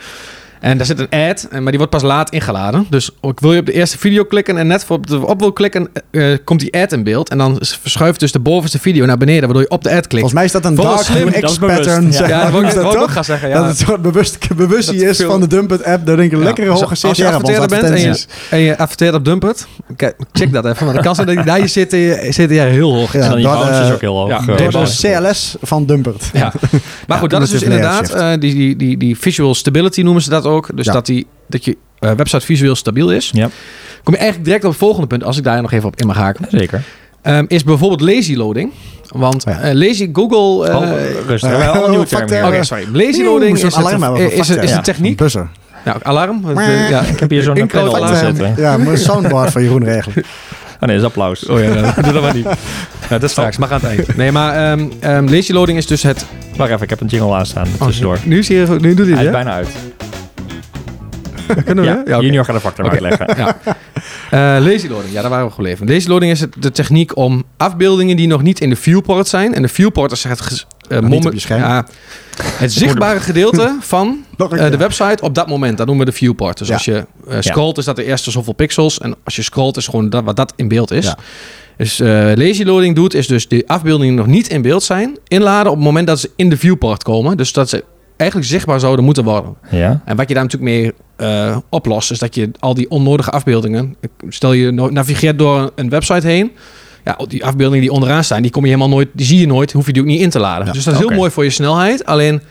[0.61, 2.87] En daar zit een ad, en- maar die wordt pas laat ingeladen.
[2.91, 5.41] Dus ook wil je op de eerste video klikken en net voor op, de, op
[5.41, 7.29] wil klikken, eh, komt die ad in beeld.
[7.29, 10.11] En dan verschuift dus de bovenste video naar beneden, waardoor je op de ad klikt.
[10.13, 11.77] Volgens mij is dat een dark slim, Room dat is X bewust.
[11.79, 12.05] pattern.
[12.07, 12.13] Ja.
[12.13, 12.43] zeg ja, maar.
[12.45, 13.15] dat wil ik, Is dat dat ik ook toch?
[13.15, 13.51] gaan zeggen.
[13.51, 13.69] Dat Ja.
[13.69, 16.07] het soort bewust, bewustie Dat is veel- van de Dumpet app.
[16.07, 18.05] Daar denk ik een Ja, lekkere dus hoge als je CTR op onze adverteerder bent
[18.05, 20.85] en je, en je adverteert op Dumpet, kijk, check dat even.
[20.85, 23.13] Want de kans is dat je daar je CTR, CTR heel hoog.
[23.13, 24.29] Ja, en dan de- bounce is ook heel hoog.
[24.29, 26.31] ja, eh, de CLS van Dumpert.
[26.33, 26.53] Ja.
[27.07, 30.23] Maar goed, dat is dus layer inderdaad eh, die, die, die, die visual stability noemen
[30.23, 30.69] ze dat ook.
[30.75, 30.93] Dus Ja.
[30.93, 33.31] dat, die, dat je eh, website visueel stabiel is.
[33.35, 33.49] Ja.
[34.03, 36.07] Kom je eigenlijk direct op het volgende punt, als ik daar nog even op in
[36.07, 36.47] mag haken.
[36.51, 36.83] Zeker.
[37.23, 38.73] Ehm, is bijvoorbeeld lazy loading.
[39.09, 39.61] Want Ja.
[39.61, 40.69] eh, lazy Google...
[40.69, 40.91] eh, Oh,
[41.27, 41.51] rustig.
[41.69, 42.45] Al een nieuwe oh, term that.
[42.47, 42.87] Oké, sorry.
[42.93, 45.17] Lazy loading is, een alarm een techniek.
[45.17, 45.49] Buzzer.
[45.85, 46.45] Nou, alarm.
[46.45, 47.01] Het, eh, ja.
[47.01, 48.05] Ik heb hier zo'n alarm.
[48.05, 48.55] aan zitten.
[48.57, 50.25] Ja, moet een soundboard van Jeroen regelen.
[50.81, 51.47] Oh nee, dat is applaus.
[51.47, 52.45] Oh ja, nou, doe dat maar niet.
[52.45, 52.55] Ja,
[53.09, 54.17] dat is straks, maar aan het eind.
[54.17, 56.27] Nee, maar ehm, ehm, lazy loading is dus het...
[56.57, 58.19] Wacht even, ik heb een jingle aanstaan tussendoor.
[58.25, 59.31] Nu, zie je, nu doet hij Hij het, is ja?
[59.31, 59.69] bijna uit.
[61.65, 61.91] Kunnen we?
[61.91, 62.21] Ja, Ja.
[62.21, 62.93] Junior gaat de factor Oké.
[63.05, 63.37] uitleggen.
[63.37, 63.57] Ja.
[64.31, 65.89] Eh, lazy loading, ja, daar waren we gebleven.
[65.89, 69.55] Lazy loading is het, de techniek om afbeeldingen die nog niet in de viewport zijn.
[69.55, 71.87] En de viewport is het, eh, moment- ja,
[72.53, 75.77] het zichtbare gedeelte van Nog een eh, de website op dat moment.
[75.79, 76.59] Dat noemen we de viewport.
[76.59, 76.75] Dus Ja.
[76.75, 77.05] als je
[77.41, 78.99] scrolt, is dat de eerste zoveel pixels.
[78.99, 81.05] En als je scrolt, is gewoon dat, wat dat in beeld is.
[81.05, 81.17] Ja.
[81.77, 85.71] Dus eh, lazy loading doet, is dus de afbeeldingen nog niet in beeld zijn, inladen
[85.71, 87.37] op het moment dat ze in de viewport komen.
[87.37, 87.85] Dus dat ze
[88.17, 89.55] eigenlijk zichtbaar zouden moeten worden.
[89.71, 90.03] Ja.
[90.05, 93.97] En wat je daar natuurlijk mee eh, oplost, is dat je al die onnodige afbeeldingen,
[94.29, 96.51] stel je navigeert door een website heen,
[97.05, 99.73] ja, die afbeeldingen die onderaan staan, die kom je helemaal nooit, die zie je nooit,
[99.73, 100.67] hoef je die ook niet in te laden.
[100.67, 102.05] Ja, dus dat is heel mooi voor je snelheid.
[102.07, 102.43] Alleen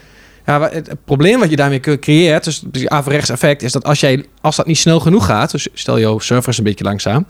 [0.46, 4.00] ja, het, probleem wat je daarmee cre- creëert, dus het averechts effect, is dat als,
[4.00, 7.26] jij, als dat niet snel genoeg gaat, dus stel jouw server is een beetje langzaam,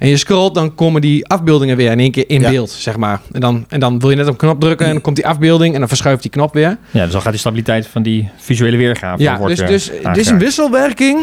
[0.00, 2.50] en je scrolt, dan komen die afbeeldingen weer in één keer in Ja.
[2.50, 3.20] beeld, zeg maar.
[3.32, 5.26] En dan, en dan wil je net op een knop drukken en dan komt die
[5.26, 6.78] afbeelding en dan verschuift die knop weer.
[6.90, 10.16] ja, dus dan gaat die stabiliteit van die visuele weergave Ja, wordt dus, dus het
[10.16, 11.18] is een wisselwerking,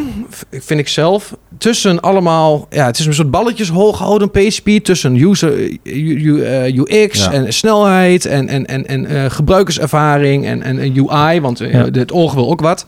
[0.52, 2.68] vind ik zelf, tussen allemaal...
[2.70, 7.20] Ja, het is een soort balletjes hoog houden, PHP, tussen user, U- U- eh, UX
[7.24, 7.32] Ja.
[7.32, 11.86] en snelheid en, en, en, en eh, gebruikerservaring en, en, en UI, want eh, Ja.
[11.92, 12.86] het oog wil ook wat.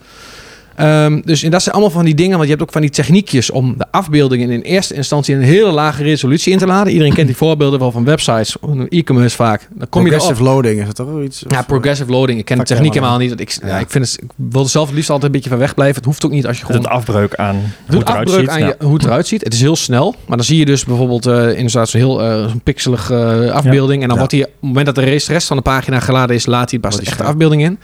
[0.80, 2.90] Ehm, dus en dat zijn allemaal van die dingen, want je hebt ook van die
[2.90, 6.92] techniekjes om de afbeeldingen in eerste instantie in een hele lage resolutie in te laden.
[6.94, 8.56] Iedereen kent die voorbeelden wel van websites,
[8.90, 9.68] e-commerce vaak.
[9.74, 10.54] Dan kom progressive je erop.
[10.54, 11.44] loading, is dat toch wel iets?
[11.48, 12.40] Ja, Of- progressive loading.
[12.40, 13.40] Ik ken de techniek helemaal niet.
[13.40, 13.68] Ik, ja.
[13.68, 13.78] Ja.
[13.80, 15.96] ik, vind het, ik wil er zelf het liefst altijd een beetje van wegblijven.
[15.96, 17.56] Het hoeft ook niet als je gewoon Het afbreuk aan
[17.88, 18.50] hoe het afbreuk ziet.
[18.50, 18.66] aan Ja.
[18.68, 19.44] je, hoe het eruit ziet.
[19.44, 20.16] Het is heel snel.
[20.28, 24.02] Maar dan zie je dus bijvoorbeeld eh inderdaad zo'n heel eh, zo'n pixelige eh, afbeelding.
[24.02, 24.18] En dan Ja.
[24.18, 26.70] wordt hij, op het moment dat de rest, rest van de pagina geladen is, laat
[26.72, 27.80] hij pas de die echte afbeelding in.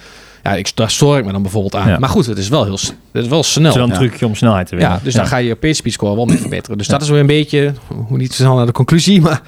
[0.45, 1.87] Ja, ik, daar stoor ik me dan bijvoorbeeld aan.
[1.89, 1.99] Ja.
[1.99, 3.69] Maar goed, het is wel heel het is wel Het snel.
[3.69, 4.93] is wel een trucje om snelheid te winnen.
[4.93, 6.77] Ja, dus daar ga je je PageSpeed score wel mee verbeteren.
[6.77, 7.73] Dus dat is weer een beetje,
[8.07, 9.41] hoe niet te snel naar de conclusie, maar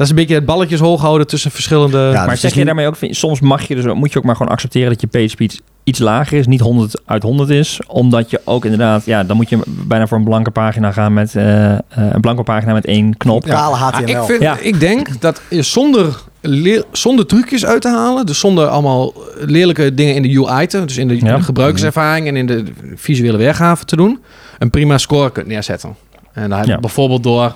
[0.00, 2.10] is een beetje het balletjes hoog houden tussen verschillende...
[2.12, 4.36] Ja, Maar zeg je daarmee ook, vind- soms mag je dus, moet je ook maar
[4.36, 8.30] gewoon accepteren dat je page speed iets lager is, niet 100 uit 100 is, omdat
[8.30, 11.72] je ook inderdaad, ja, dan moet je bijna voor een blanke pagina gaan met eh,
[11.72, 13.44] eh, een blanke pagina met één knop.
[13.44, 14.08] niet kale Ah, HTML.
[14.08, 14.58] ik, vind, Ja.
[14.58, 19.94] ik denk dat je zonder, leer- zonder trucjes uit te halen, dus zonder allemaal lelijke
[19.94, 21.36] dingen in de UI, te, dus in de, in Ja.
[21.36, 24.18] de gebruikerservaring en in de visuele weergave te doen,
[24.58, 25.96] een prima score kunt neerzetten.
[26.32, 26.78] En dan heb je Ja.
[26.80, 27.54] bijvoorbeeld door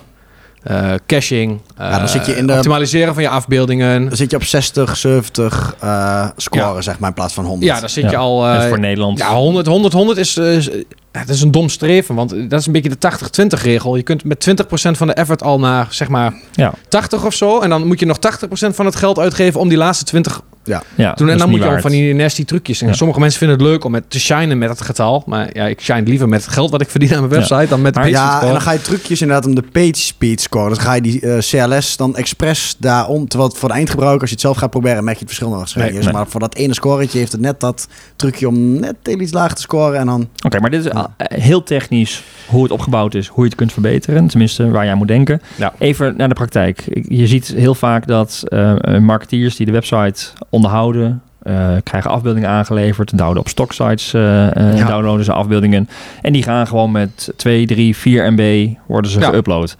[0.64, 3.78] eh, caching, Ja, dan eh, zit je in de- optimaliseren van je afbeelden.
[3.78, 7.72] Dan zit je op 60, 70 eh scoren, zeg maar, in plaats van 100.
[7.72, 8.10] Ja, dan zit Ja.
[8.10, 8.40] je al...
[8.40, 9.18] Dat is eh, voor Nederland.
[9.18, 10.70] ja, 100, 100, 100 is, eh, is,
[11.12, 13.96] het is een dom streven, want dat is een beetje de 80-20 regel.
[13.96, 16.72] Je kunt met 20% van de effort al naar, zeg maar, Ja.
[16.88, 17.60] 80 of zo.
[17.60, 20.82] En dan moet je nog 80% van het geld uitgeven om die laatste 20 ja,
[20.96, 21.04] doen.
[21.26, 21.82] dat En dan moet je al waard.
[21.82, 22.80] van die nasty trucjes.
[22.80, 22.92] En Ja.
[22.92, 25.22] sommige mensen vinden het leuk om met te shinen met het getal.
[25.26, 27.82] Maar ja, ik shine liever met het geld wat ik verdien aan mijn website dan
[27.82, 28.46] met de page Ja, score.
[28.46, 30.68] en dan ga je trucjes inderdaad om de page speed score.
[30.68, 33.28] Dan ga je die eh, CLS dan expres daarom.
[33.28, 35.56] Terwijl het voor de eindgebruiker, als je het zelf gaat proberen, merk je het verschil
[35.58, 35.74] nog.
[35.74, 36.12] Nee, nee.
[36.12, 39.54] Maar voor dat ene scoretje heeft het net dat trucje om net heel iets lager
[39.56, 39.98] te scoren.
[39.98, 41.14] En dan Oké, maar dit is Ja.
[41.16, 44.26] eh, heel technisch hoe het opgebouwd is, hoe je het kunt verbeteren.
[44.26, 45.40] Tenminste, waar je aan moet denken.
[45.56, 45.72] Ja.
[45.78, 46.84] Even naar de praktijk.
[47.08, 53.08] Je ziet heel vaak dat eh, marketeers die de website onderhouden, eh, krijgen afbeeldingen aangeleverd,
[53.10, 54.86] downloaden op stocksites, eh eh, Ja.
[54.86, 55.88] downloaden ze afbeeldingen.
[56.22, 59.30] En die gaan gewoon met 2, 3, 4 MB worden ze Ja.
[59.32, 59.76] geüpload.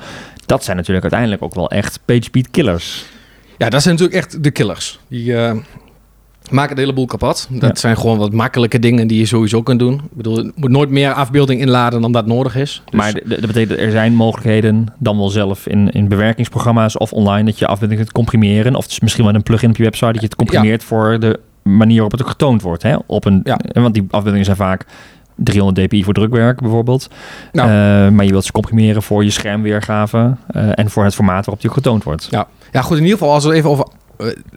[0.46, 3.04] Dat zijn natuurlijk uiteindelijk ook wel echt PageSpeed killers.
[3.58, 4.98] Ja, dat zijn natuurlijk echt de killers.
[5.08, 5.34] Die
[6.46, 7.46] eh, maken de hele boel kapot.
[7.50, 7.74] Dat Ja.
[7.80, 9.94] zijn gewoon wat makkelijke dingen die je sowieso kunt doen.
[9.94, 12.83] Ik bedoel, je moet nooit meer afbeelding inladen dan dat nodig is.
[12.85, 17.44] Dus- Maar dat betekent er zijn mogelijkheden, dan wel zelf in, in bewerkingsprogramma's of online,
[17.44, 18.74] dat je afbeeldingen kunt comprimeren.
[18.74, 21.18] Of het is misschien wel een plugin op je website dat je het comprimeert voor
[21.20, 22.83] de manier waarop het ook getoond wordt.
[22.83, 22.96] Hè?
[23.07, 23.59] Op een, Ja.
[23.72, 24.85] Want die afbeeldingen zijn vaak
[25.37, 27.09] 300 dpi voor drukwerk bijvoorbeeld.
[27.52, 27.68] Nou.
[27.68, 27.74] Eh,
[28.16, 31.70] maar je wilt ze comprimeren voor je schermweergave eh, en voor het formaat waarop die
[31.70, 32.26] getoond wordt.
[32.30, 32.46] Ja.
[32.72, 32.96] ja, goed.
[32.96, 33.87] In ieder geval, als we het even over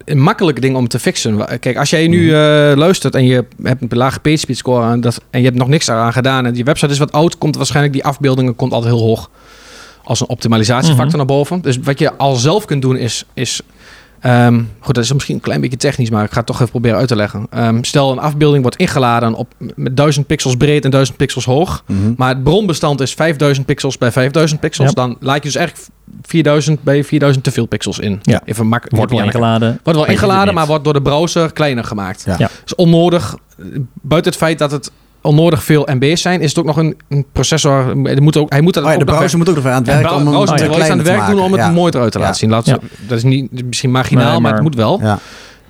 [0.06, 1.36] een makkelijke ding om te fixen.
[1.38, 2.38] Wa- Kijk, als jij nu eh,
[2.76, 5.68] luistert en je hebt een lage page speed score en, dat, en je hebt nog
[5.68, 8.94] niks eraan gedaan en je website is wat oud, komt waarschijnlijk die afbeeldingen komt altijd
[8.94, 9.30] heel hoog
[10.04, 11.18] als een optimalisatiefactor Mhm.
[11.18, 11.62] naar boven.
[11.62, 13.62] Dus wat je al zelf kunt doen is, is
[14.20, 16.70] ehm, goed, dat is misschien een klein beetje technisch, maar ik ga het toch even
[16.70, 17.48] proberen uit te leggen.
[17.50, 21.84] Ehm, stel een afbeelding wordt ingeladen op met 1000 pixels breed en 1000 pixels hoog.
[21.88, 22.14] Mhm.
[22.18, 24.88] Maar het bronbestand is 5000 pixels bij 5000 pixels.
[24.88, 24.94] Ja.
[24.94, 25.90] Dan laat je dus eigenlijk
[26.22, 28.20] 4000 bij 4000 te veel pixels in.
[28.22, 28.42] Ja.
[28.46, 29.80] Even mak Wordt wel ingeladen.
[29.84, 32.24] Wordt wel ingeladen, maar wordt door de browser kleiner gemaakt.
[32.26, 32.36] Ja.
[32.38, 32.50] Ja.
[32.66, 33.36] is onnodig.
[34.02, 34.92] Buiten het feit dat het
[35.28, 37.86] onnodig veel MB's zijn, is het ook nog een, een processor.
[38.04, 39.66] Hij moet, ook, hij moet dat Oh ja, ook de nog browser moet ook nog
[39.66, 42.12] aan het werk om hem browser aan het werk doen om het er mooi eruit
[42.12, 42.50] te laten zien.
[42.50, 42.78] Laat, Ja.
[43.08, 45.00] Dat is niet, misschien marginaal, Nee, maar, het moet wel.
[45.02, 45.20] Ja.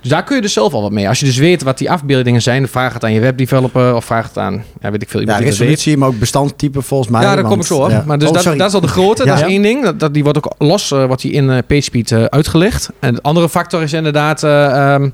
[0.02, 1.08] Dus daar kun je dus zelf al wat mee.
[1.08, 4.28] Als je dus weet wat die afbeeldingen zijn, vraag het aan je webdeveloper of vraag
[4.28, 7.22] het aan, ja, weet ik veel, Ja, resolutie, maar ook bestandtype volgens mij.
[7.22, 7.89] Ja, daar want- kom ik zo op.
[7.89, 8.04] ja.
[8.06, 9.24] Maar dus Oh, dat, dat is al de grote.
[9.26, 9.30] Ja.
[9.36, 9.84] Dat is één ding.
[9.84, 12.89] Dat, dat, die wordt ook los eh, wordt die in eh, PageSpeed eh, uitgelicht.
[13.00, 15.10] En de andere factor is inderdaad eh, ehm, eh,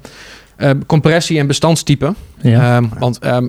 [0.86, 2.14] compressie en bestandstype.
[2.42, 2.76] Ja.
[2.76, 3.48] Ehm, want ehm,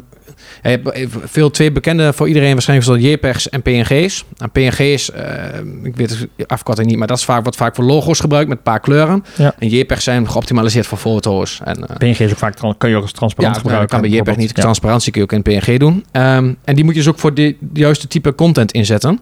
[0.63, 4.25] je hebt even veel twee bekende voor iedereen waarschijnlijk zoals JPEGs en PNG's.
[4.39, 7.85] En PNG's, ehm, ik weet de afkorting niet, maar dat is vaak, wordt vaak voor
[7.85, 9.25] logo's gebruikt met een paar kleuren.
[9.37, 9.55] Ja.
[9.59, 11.61] En JPEGs zijn geoptimaliseerd voor foto's.
[11.65, 13.89] En, eh, PNG is ook vaak, kan je ook als transparant gebruiken.
[13.89, 14.53] kan bij JPEG niet.
[14.55, 14.63] Ja.
[14.63, 16.05] Transparantie kun je ook in PNG doen.
[16.13, 19.21] Ehm, en die moet je dus ook voor de juiste type content inzetten.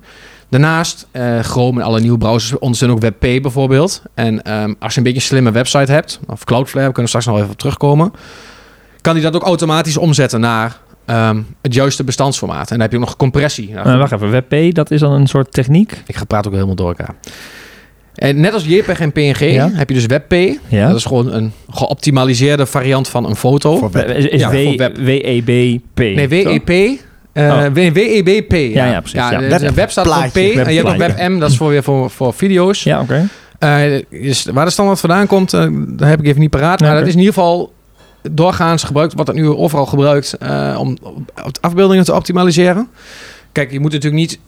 [0.53, 4.03] Daarnaast, eh Chrome en alle nieuwe browsers ondersteunen ook WebP bijvoorbeeld.
[4.15, 7.27] En ehm, als je een beetje een slimme website hebt, of Cloudflare, we kunnen straks
[7.27, 8.13] nog even op terugkomen,
[9.01, 12.61] kan die dat ook automatisch omzetten naar ehm, het juiste bestandsformaat.
[12.71, 13.71] En dan heb je ook nog compressie.
[13.73, 16.03] Nou, Eh, wacht even, WebP, dat is dan een soort techniek?
[16.07, 17.15] ik ga praten ook helemaal door elkaar.
[18.15, 19.71] En net als JPEG en PNG Ja.
[19.73, 20.33] heb je dus WebP.
[20.69, 20.87] Ja.
[20.89, 23.77] Dat is gewoon een geoptimaliseerde variant van een foto.
[23.77, 24.09] Voor web.
[24.09, 24.97] Is, is Ja, W- voor web.
[24.97, 25.99] WEBP?
[25.99, 27.01] Nee, WEP.
[27.33, 27.67] Eh Oh.
[27.73, 28.53] WEBP.
[28.53, 29.41] Ja, Ja, ja, precies, ja.
[29.41, 31.15] Web- de web staat voor P en je hebt nog webplaatje.
[31.17, 32.83] WebM, dat is voor, weer voor, voor video's.
[32.83, 33.29] Ja, oké.
[33.59, 36.81] Eh, is- waar de standaard vandaan komt, eh dat heb ik even niet paraat.
[36.81, 37.73] Maar dat is in ieder geval
[38.31, 40.97] doorgaans gebruikt, wat dat nu overal gebruikt, eh, om
[41.61, 42.89] afbeeldingen te optimaliseren.
[43.53, 44.39] Kijk, je moet natuurlijk niet...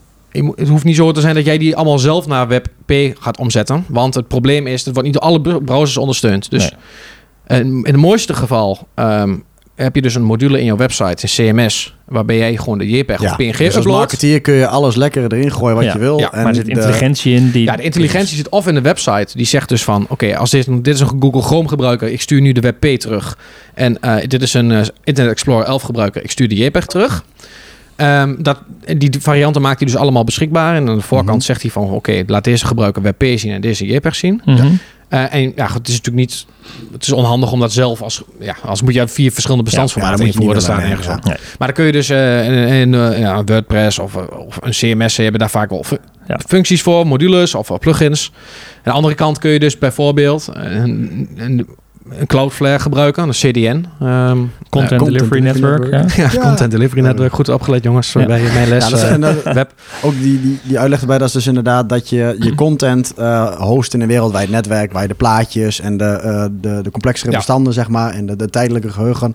[0.55, 3.85] Het hoeft niet zo te zijn dat jij die allemaal zelf naar WebP gaat omzetten.
[3.87, 6.49] Want het probleem is, dat wordt niet door alle br- browsers ondersteund.
[6.49, 6.71] Dus
[7.47, 7.59] Nee.
[7.63, 9.35] in het mooiste geval ehm,
[9.75, 13.21] heb je dus een module in jouw website, een CMS, waarbij jij gewoon de JPEG
[13.21, 13.97] Ja, of PNG dus als uploadt.
[13.97, 16.19] marketeer kun je alles lekker erin gooien wat Ja, je wil.
[16.19, 17.63] ja, en maar er zit de- intelligentie in die...
[17.63, 19.37] Ja, de intelligentie zit of in de website.
[19.37, 22.41] Die zegt dus van, oké, als dit, dit is een Google Chrome gebruiker, ik stuur
[22.41, 23.37] nu de WebP terug.
[23.73, 27.23] En eh, dit is een eh, Internet Explorer 11 gebruiker, ik stuur de JPEG terug.
[27.95, 28.57] Ehm, dat,
[28.97, 30.75] die varianten maakt hij dus allemaal beschikbaar.
[30.75, 31.45] En aan de voorkant Mhm.
[31.45, 34.41] zegt hij van, oké, laat deze gebruiker WebP zien en deze JPEG zien.
[34.45, 34.67] Mhm.
[35.07, 36.45] Eh, en ja, het is natuurlijk niet...
[36.91, 38.23] Het is onhandig om dat zelf als...
[38.39, 40.65] Ja, als moet je vier verschillende bestandsformaten Ja, je invoeren.
[40.65, 41.23] Dat nee, op.
[41.57, 45.17] Maar dan kun je dus eh, in, in, eh, ja, WordPress of, of een CMS...
[45.17, 45.85] Hebben daar vaak wel
[46.47, 48.31] functies voor, modules of plugins.
[48.75, 51.67] Aan de andere kant kun je dus bijvoorbeeld een, een,
[52.09, 53.85] een Cloudflare gebruiken, een CDN.
[53.99, 54.37] ehm,
[54.69, 55.91] Content, Delivery Network.
[55.91, 56.05] Ja.
[56.23, 56.41] ja, Ja.
[56.41, 57.33] Content Delivery Network.
[57.33, 58.13] Goed opgelet, jongens.
[58.13, 58.25] Ja.
[58.25, 58.83] Bij mijn les.
[58.83, 59.73] Ja, dat is, eh, en dat- web.
[60.01, 63.55] ook die, die, die uitleg erbij, dat is dus inderdaad dat je je content eh
[63.61, 67.31] host in een wereldwijd netwerk waar je de plaatjes en de, eh, de, de complexere
[67.31, 67.37] Ja.
[67.37, 69.33] bestanden, zeg maar, en de, de tijdelijke geheugen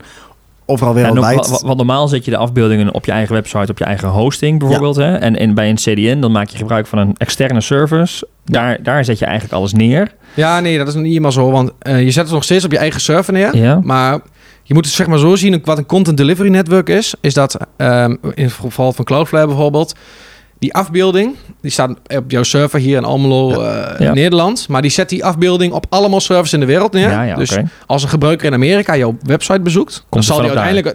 [0.70, 1.60] overal Ja, wereldwijd.
[1.62, 4.96] want normaal zet je de afbeeldingen op je eigen website, op je eigen hosting bijvoorbeeld.
[4.96, 5.16] Hè?
[5.16, 8.26] En, en bij een CDN dan maak je gebruik van een externe service.
[8.44, 10.14] Daar, daar zet je eigenlijk alles neer.
[10.34, 11.50] Ja, nee, dat is niet helemaal zo.
[11.50, 13.56] Want eh, je zet het nog steeds op je eigen server neer.
[13.56, 13.80] Ja.
[13.82, 14.20] Maar
[14.62, 17.56] je moet het zeg maar zo zien, wat een content delivery network is, is dat
[17.76, 19.94] ehm, in het geval van Cloudflare bijvoorbeeld,
[20.60, 24.12] die afbeelding, die staat op jouw server hier in Almelo, eh, Ja.
[24.12, 27.10] Nederland, maar die zet die afbeelding op allemaal servers in de wereld neer.
[27.10, 30.94] Ja, dus als een gebruiker in Amerika jouw website bezoekt, dan het zal die daar.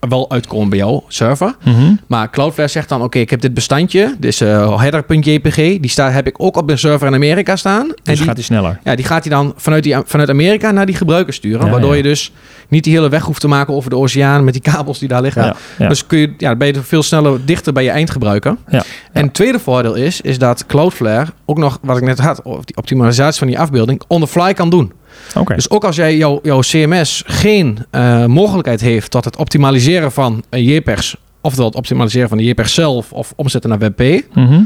[0.00, 1.54] Wel uitkomen bij jouw server.
[1.64, 1.94] Mhm.
[2.06, 6.12] Maar Cloudflare zegt dan, oké, ik heb dit bestandje, dit is eh, header.jpg, die staat,
[6.12, 7.86] heb ik ook op een server in Amerika staan.
[7.86, 8.78] Dus en die, gaat hij sneller.
[8.84, 11.64] ja, die gaat hij dan vanuit, die, vanuit Amerika naar die gebruiker sturen.
[11.64, 11.96] Ja, waardoor ja.
[11.96, 12.32] je dus
[12.68, 15.22] niet die hele weg hoeft te maken over de oceaan met die kabels die daar
[15.22, 15.56] liggen.
[15.78, 15.88] Ja.
[15.88, 18.56] Dus kun je, ja, ben je veel sneller dichter bij je eindgebruiker.
[18.68, 18.82] Ja,
[19.12, 22.64] En het tweede voordeel is, is dat Cloudflare ook nog, wat ik net had, of
[22.64, 24.92] die optimalisatie van die afbeelding, on the fly kan doen.
[25.36, 25.54] Oké.
[25.54, 30.42] Dus ook als jij jouw, jouw CMS geen eh, mogelijkheid heeft tot het optimaliseren van
[30.50, 34.60] een JPEGs, oftewel het optimaliseren van de JPEG zelf of omzetten naar WebP, Mhm.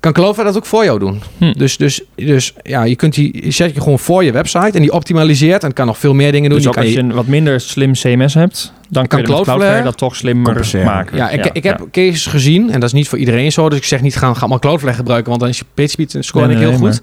[0.00, 1.22] kan Cloudflare dat ook voor jou doen.
[1.38, 1.52] Hm.
[1.52, 4.80] Dus, dus, dus ja, je kunt die je zet je gewoon voor je website en
[4.80, 6.58] die optimaliseert en kan nog veel meer dingen doen.
[6.58, 9.98] Dus ook als je een wat minder slim CMS hebt, dan kan Cloudflare Cloudflare dat
[9.98, 11.16] toch slimmer maken.
[11.16, 13.68] ja, ik, ik heb cases gezien en dat is niet voor iedereen zo.
[13.68, 16.46] Dus ik zeg niet gaan, ga maar Cloudflare gebruiken, want dan is je PageSpeed score
[16.46, 17.00] Nee, niet heel nee, goed.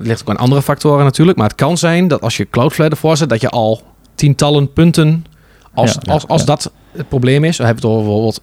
[0.00, 1.38] Dat ligt ook aan andere factoren natuurlijk.
[1.38, 3.82] Maar het kan zijn dat als je Cloudflare ervoor zet, dat je al
[4.14, 5.24] tientallen punten,
[5.74, 6.46] als, Ja, als, als ja.
[6.46, 8.42] dat het probleem is, dan hebben we het over bijvoorbeeld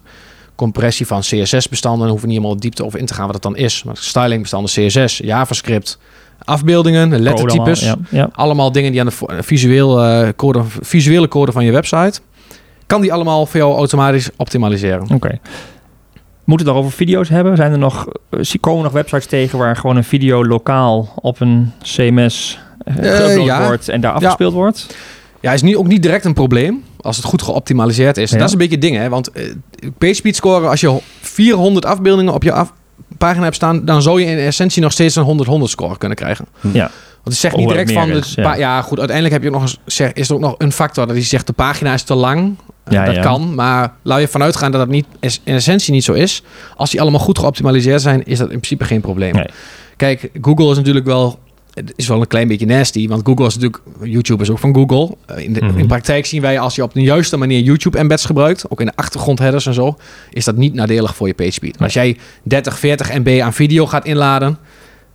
[0.54, 2.00] compressie van CSS-bestanden.
[2.00, 3.82] Dan hoeven we niet helemaal diepte over in te gaan wat het dan is.
[3.82, 5.98] Maar stylingbestanden, CSS, JavaScript,
[6.44, 7.82] afbeeldingen, lettertypes.
[7.82, 8.28] allemaal, Ja.
[8.32, 12.20] Allemaal dingen die aan de visueel, eh, code, visuele code van je website.
[12.86, 15.10] Kan die allemaal voor jou automatisch optimaliseren.
[15.14, 15.38] Oké.
[16.48, 17.56] Moeten we het nog over video's hebben?
[17.56, 21.40] Zijn er nog, eh, zie- komen nog websites tegen waar gewoon een video lokaal op
[21.40, 23.66] een CMS eh, geüpload ja.
[23.66, 24.86] wordt en daar afgespeeld wordt?
[25.40, 28.30] Ja, is niet, ook niet direct een probleem als het goed geoptimaliseerd is.
[28.30, 28.36] Ja.
[28.36, 29.08] Dat is een beetje het ding, hè?
[29.08, 29.44] Want eh
[29.98, 32.72] PageSpeed scoren, als je 400 afbeeldingen op je af-
[33.18, 36.46] pagina hebt staan, dan zou je in essentie nog steeds een 100-100 score kunnen krijgen.
[36.60, 36.80] Ja.
[36.82, 36.90] Want
[37.24, 38.08] het zegt niet direct van...
[38.08, 38.54] De is, ja.
[38.54, 38.82] ja.
[38.82, 41.16] goed, uiteindelijk heb je ook nog eens, zeg, is er ook nog een factor dat
[41.16, 42.56] hij zegt de pagina is te lang.
[42.88, 43.22] Eh, Ja, dat ja.
[43.22, 45.06] kan, maar laat je vanuit gaan dat dat niet,
[45.44, 46.42] in essentie niet zo is.
[46.76, 49.34] Als die allemaal goed geoptimaliseerd zijn, is dat in principe geen probleem.
[49.34, 49.46] Nee.
[49.96, 51.38] Kijk, Google is natuurlijk wel...
[51.74, 53.82] Het is wel een klein beetje nasty, want Google is natuurlijk...
[54.02, 55.16] YouTube is ook van Google.
[55.26, 55.78] Eh, In, de, Mhm.
[55.78, 58.64] in praktijk zien wij als je op de juiste manier YouTube-embeds gebruikt...
[58.70, 59.96] ook in de achtergrondheaders en zo...
[60.30, 61.72] is dat niet nadelig voor je PageSpeed.
[61.74, 64.58] Maar als jij 30, 40 MB aan video gaat inladen...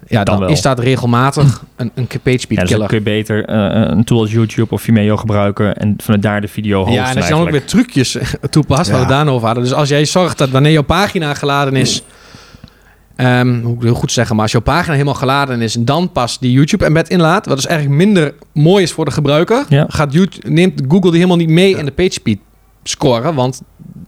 [0.08, 2.88] Ja, dan, is dat regelmatig een, een PageSpeed Ja, dus dan killer.
[2.88, 6.48] kun je beter eh, een tool als YouTube of Vimeo gebruiken en vanuit daar de
[6.48, 9.16] video hosten Ja, en als je dan ook weer trucjes eh, toepast, waar we Ja.
[9.18, 9.64] het daarover hadden.
[9.64, 12.04] Dus als jij zorgt dat wanneer jouw pagina geladen is...
[13.16, 15.76] ehm, hoe ik heel goed zeggen, maar als jouw pagina helemaal geladen is...
[15.76, 17.46] en dan pas die YouTube-embed inlaat...
[17.46, 19.66] wat dus eigenlijk minder mooi is voor de gebruiker...
[19.70, 19.86] Ja.
[19.88, 22.40] Gaat YouTube, neemt Google die helemaal niet mee in de PageSpeed
[22.84, 23.34] score.
[23.34, 23.62] Want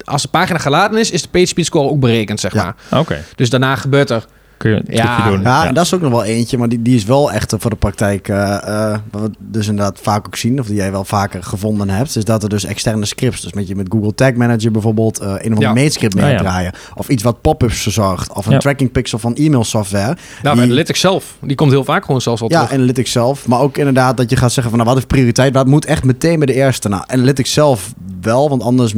[0.03, 2.75] als de pagina geladen is, is de PageSpeed score ook berekend, zeg Ja.
[2.89, 2.99] maar.
[3.01, 4.25] Oké, Dus daarna gebeurt er...
[4.57, 5.41] kun je een Ja, doen.
[5.41, 7.69] Ja, en dat is ook nog wel eentje, maar die, die is wel echt voor
[7.69, 8.27] de praktijk.
[8.27, 11.89] eh, eh, wat we dus inderdaad vaak ook zien, of die jij wel vaker gevonden
[11.89, 15.19] hebt, is dat er dus externe scripts, dus met je met Google Tag Manager bijvoorbeeld,
[15.19, 15.73] eh een of andere Ja.
[15.73, 16.37] mail script mee ja.
[16.37, 16.73] draaien.
[16.95, 18.57] Of iets wat pop-ups verzorgt, of een Ja.
[18.59, 20.15] tracking pixel van e-mail software.
[20.43, 22.73] Nou, Die- Analytics zelf, die komt heel vaak gewoon zelfs al Ja, terug.
[22.77, 23.47] Analytics zelf.
[23.47, 25.53] Maar ook inderdaad dat je gaat zeggen van nou, wat is prioriteit?
[25.53, 26.89] Wat moet echt meteen bij de eerste?
[26.89, 28.93] Nou, Analytics zelf wel, want anders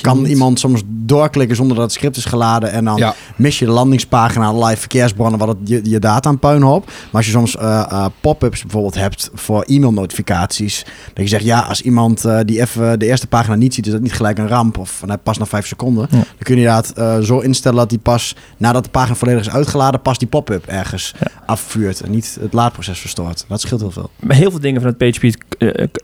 [0.00, 0.28] kan niet.
[0.30, 2.70] iemand soms doorklikken zonder dat het script is geladen.
[2.70, 3.14] En dan Ja.
[3.36, 6.86] mis je de landingspagina live allerlei verkeersbronnen wat het je, je data aan puinhoop.
[6.86, 10.84] Maar als je soms uh, pop-ups bijvoorbeeld hebt voor e-mailnotificaties.
[11.14, 14.00] Dat je zegt, ja, als iemand die even de eerste pagina niet ziet, is dat
[14.00, 14.78] niet gelijk een ramp.
[14.78, 16.08] Of hij pas na vijf seconden.
[16.10, 20.00] Dan kun je inderdaad zo instellen dat die pas nadat de pagina volledig is uitgeladen,
[20.00, 21.14] pas die pop-up ergens
[21.46, 22.00] afvuurt.
[22.00, 23.44] En niet het laadproces verstoort.
[23.48, 24.10] Dat scheelt heel veel.
[24.28, 25.38] Heel veel dingen van het PageSpeed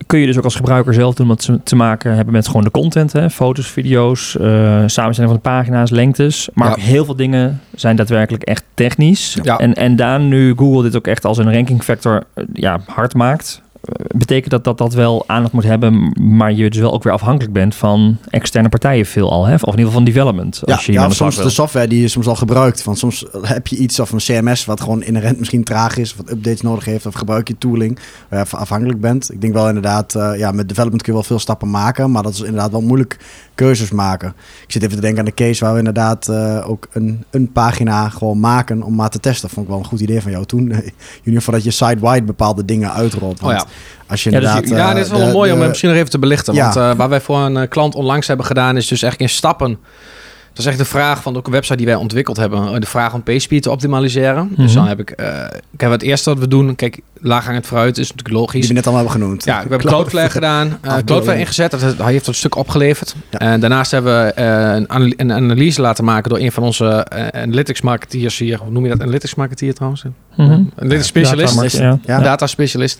[0.05, 1.27] kun je dus ook als gebruiker zelf doen.
[1.27, 3.13] Wat ze te maken hebben met gewoon de content.
[3.13, 3.29] Hè?
[3.29, 4.31] Foto's, video's,
[4.85, 6.49] samenstelling van de pagina's, lengtes.
[6.53, 9.37] Maar heel veel dingen zijn daadwerkelijk echt technisch.
[9.41, 9.57] Ja.
[9.57, 13.13] En, en daar nu Google dit ook echt als een ranking factor eh, ja, hard
[13.13, 13.61] maakt,
[14.15, 17.53] betekent dat dat dat wel aandacht moet hebben, maar je dus wel ook weer afhankelijk
[17.53, 19.53] bent van externe partijen veel al, hè?
[19.53, 20.61] of in ieder geval van development.
[20.65, 22.81] Als ja, je ja soms de software die je soms al gebruikt.
[22.81, 26.17] Van soms heb je iets of een CMS wat gewoon inherent misschien traag is, of
[26.17, 29.31] wat updates nodig heeft, of gebruik je tooling waar je afhankelijk bent.
[29.33, 32.23] Ik denk wel inderdaad, uh, ja, met development kun je wel veel stappen maken, maar
[32.23, 33.17] dat is inderdaad wel moeilijk
[33.55, 34.33] keuzes maken.
[34.63, 37.51] Ik zit even te denken aan de case waar we inderdaad uh, ook een, een
[37.51, 39.49] pagina gewoon maken om maar te testen.
[39.49, 40.73] Vond ik wel een goed idee van jou toen.
[41.23, 43.39] Junior, voordat je site-wide bepaalde dingen uitrolt.
[43.39, 43.65] Want oh ja.
[44.07, 46.09] Als je ja, dus inderdaad, ja, dit is wel uh, mooi om misschien nog even
[46.09, 46.53] te belichten.
[46.53, 46.63] Ja.
[46.63, 49.79] Want uh, waar wij voor een klant onlangs hebben gedaan, is dus echt in stappen
[50.59, 52.81] dat is echt de vraag van een website die wij ontwikkeld hebben.
[52.81, 54.43] De vraag om PageSpeed te optimaliseren.
[54.43, 54.65] Mm -hmm.
[54.65, 55.13] Dus dan heb ik...
[55.19, 55.25] Uh,
[55.77, 56.75] kijk, het eerste wat we doen...
[56.75, 58.59] Kijk, laaghangend fruit is natuurlijk logisch.
[58.59, 59.43] Die we net al hebben genoemd.
[59.43, 60.79] Ja, we hebben Cloudflare gedaan.
[60.85, 61.71] Uh, Cloudflare ingezet.
[61.71, 63.15] Dat, dat heeft een stuk opgeleverd.
[63.29, 63.39] Ja.
[63.39, 66.29] En daarnaast hebben we uh, een, een, analyse laten maken...
[66.29, 68.57] door een van onze analytics marketeers hier.
[68.57, 69.01] Hoe noem je dat?
[69.01, 70.03] Analytics marketeer trouwens?
[70.03, 70.71] Mm -hmm.
[70.75, 71.77] Analytics specialist.
[71.77, 72.19] Data, ja.
[72.19, 72.99] data specialist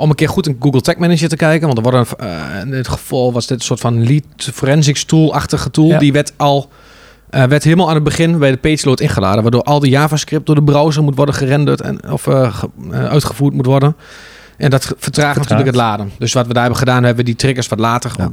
[0.00, 1.66] om een keer goed in Google Tag Manager te kijken.
[1.66, 5.70] Want er worden, uh, in dit geval was dit een soort van lead forensics tool-achtige
[5.70, 5.98] tool.
[5.98, 6.68] Die werd al
[7.30, 9.42] uh, werd helemaal aan het begin bij de page load ingeladen.
[9.42, 13.66] Waardoor al de JavaScript door de browser moet worden gerenderd en, of uh, uitgevoerd moet
[13.66, 13.96] worden.
[14.56, 16.10] En dat vertraagt, natuurlijk het laden.
[16.18, 18.30] Dus wat we daar hebben gedaan, hebben we die triggers wat later ja.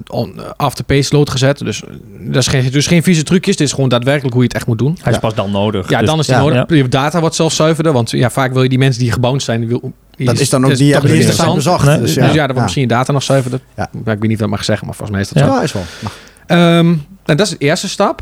[0.56, 1.58] af de page load gezet.
[1.58, 1.84] Dus
[2.20, 3.56] dat is geen, dus geen vieze trucjes.
[3.56, 4.98] Dit is gewoon daadwerkelijk hoe je het echt moet doen.
[5.02, 5.90] Hij is pas dan nodig.
[5.90, 6.66] Ja, dus, dan is die nodig.
[6.68, 7.94] Je data wordt zelf zuiverder.
[7.94, 10.66] Want ja, vaak wil je die mensen die gebouwd zijn, die wil, dat is dan
[10.66, 11.56] ook die hebben interessant.
[11.56, 11.86] bezocht.
[11.86, 13.60] Nee, dus, ja, dus ja, dan wordt misschien data nog zuiverder.
[13.76, 13.90] Ja.
[13.94, 15.54] ik weet niet wat ik mag zeggen, maar volgens mij is dat zo.
[15.54, 16.78] Ja, is wel.
[16.78, 18.22] Um, en dat is de eerste stap.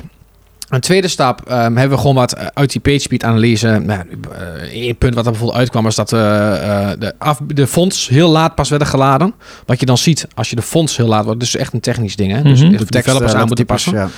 [0.69, 3.67] Een tweede stap um, hebben we gewoon wat eh, uit die PageSpeed analyse.
[3.67, 4.01] Nou,
[4.73, 6.19] uh, punt wat er bijvoorbeeld uitkwam was dat uh,
[6.99, 9.33] de, af, de fonts heel laat pas werden geladen.
[9.65, 11.39] Wat je dan ziet als je de fonts heel laat wordt.
[11.39, 12.31] Dus echt een technisch ding.
[12.31, 12.41] Hè?
[12.41, 12.77] Dus mm -hmm.
[12.77, 13.93] de developers aan moeten passen.
[13.93, 14.09] Ja.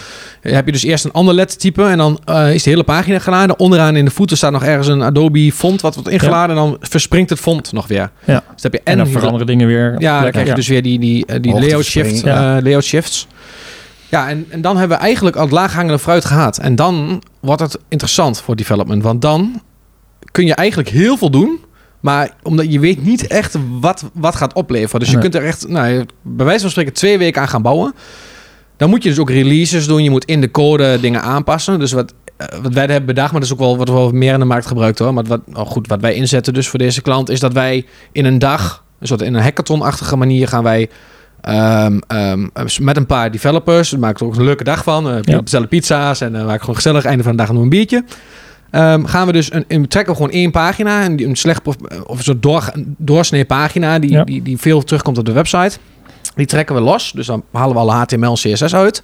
[0.42, 2.20] Heb je dus eerst een ander lettertype en dan
[2.54, 3.60] is de hele pagina geladen.
[3.60, 6.56] Onderaan in de voeten staat nog ergens een Adobe font wat wordt ingeladen.
[6.56, 6.62] Ja.
[6.62, 8.12] En dan verspringt het font nog weer.
[8.26, 8.44] Ja.
[8.54, 9.96] Dus heb je en, en dan veranderen dingen weer.
[9.98, 13.28] Ja, dan krijg je dus weer die, die, die layout, shift, layout shifts.
[14.10, 16.58] Ja, en, en dan hebben we eigenlijk al het laaghangende fruit gehad.
[16.58, 19.04] En dan wordt het interessant voor development.
[19.04, 19.62] Want dan
[20.32, 21.60] kun je eigenlijk heel veel doen.
[22.00, 25.00] Maar omdat je weet niet echt wat, wat gaat opleveren.
[25.00, 27.94] Dus je kunt er echt, nou, bij wijze van spreken, twee weken aan gaan bouwen.
[28.78, 30.04] Dan moet je dus ook releases doen.
[30.04, 31.80] Je moet in de code dingen aanpassen.
[31.80, 34.34] Dus wat, eh, wat wij hebben bedacht, maar dat is ook wel wat we meer
[34.34, 35.14] in de markt gebruikt hoor.
[35.14, 38.26] Maar wat, oh goed, wat wij inzetten dus voor deze klant, is dat wij in
[38.26, 40.90] een dag, een soort in een hackathon-achtige manier, gaan wij
[41.50, 43.92] Um, um, met een paar developers.
[43.92, 45.08] We maken er ook een leuke dag van.
[45.08, 45.42] Uh, ja.
[45.42, 47.06] bestellen pizza's en uh, maken gewoon gezellig.
[47.06, 48.04] Einde van de dag nog een biertje.
[48.72, 51.06] Um, gaan we dus een, een, trekken we gewoon één pagina.
[51.06, 51.68] Een, een slecht
[52.06, 54.24] of een soort door, doorsnee pagina die, ja.
[54.24, 55.78] die, die veel terugkomt op de website.
[56.36, 57.12] Die trekken we los.
[57.12, 59.04] Dus dan halen we alle HTML en CSS uit.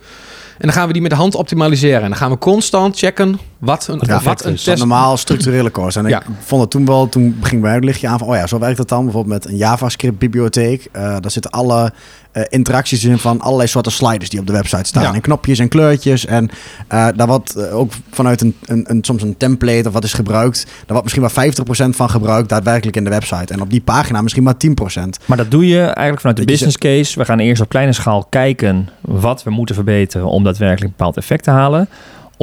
[0.58, 2.02] En dan gaan we die met de hand optimaliseren.
[2.02, 4.78] En dan gaan we constant checken wat een, ja, wat een test...
[4.78, 6.00] normaal structurele course.
[6.00, 6.20] En ja.
[6.20, 8.28] ik vond het toen wel, toen ging bij het lichtje aan van...
[8.28, 9.04] oh ja, zo werkt het dan.
[9.04, 10.90] Bijvoorbeeld met een JavaScript bibliotheek.
[10.96, 11.94] Uh, daar zitten alle
[12.34, 15.04] uh, interacties in van allerlei soorten sliders die op de website staan.
[15.04, 15.14] Ja.
[15.14, 16.26] En knopjes en kleurtjes.
[16.26, 16.50] En
[16.94, 20.14] uh, daar wordt uh, ook vanuit een, een, een, soms een template of wat is
[20.14, 20.66] gebruikt.
[20.66, 23.54] Daar wordt misschien maar 50% van gebruikt daadwerkelijk in de website.
[23.54, 25.26] En op die pagina misschien maar 10%.
[25.26, 27.20] Maar dat doe je eigenlijk vanuit de business case.
[27.20, 31.18] We gaan eerst op kleine schaal kijken wat we moeten verbeteren om daadwerkelijk een bepaald
[31.18, 31.88] effect te halen.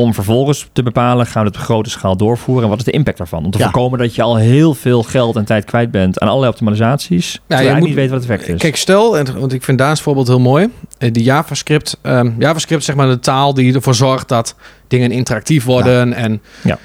[0.01, 2.91] Om vervolgens te bepalen, gaan we het op grote schaal doorvoeren en wat is de
[2.91, 3.45] impact daarvan?
[3.45, 3.65] Om te ja.
[3.65, 7.41] voorkomen dat je al heel veel geld en tijd kwijt bent aan allerlei optimalisaties.
[7.47, 8.61] Ja, je moet niet weten wat het effect is.
[8.61, 10.71] Kijk, stel, want ik vind Daans voorbeeld heel mooi.
[10.99, 14.55] Eh, die JavaScript, um, JavaScript is zeg maar de taal die ervoor zorgt dat
[14.89, 16.15] dingen interactief worden ja.
[16.15, 16.79] en ja.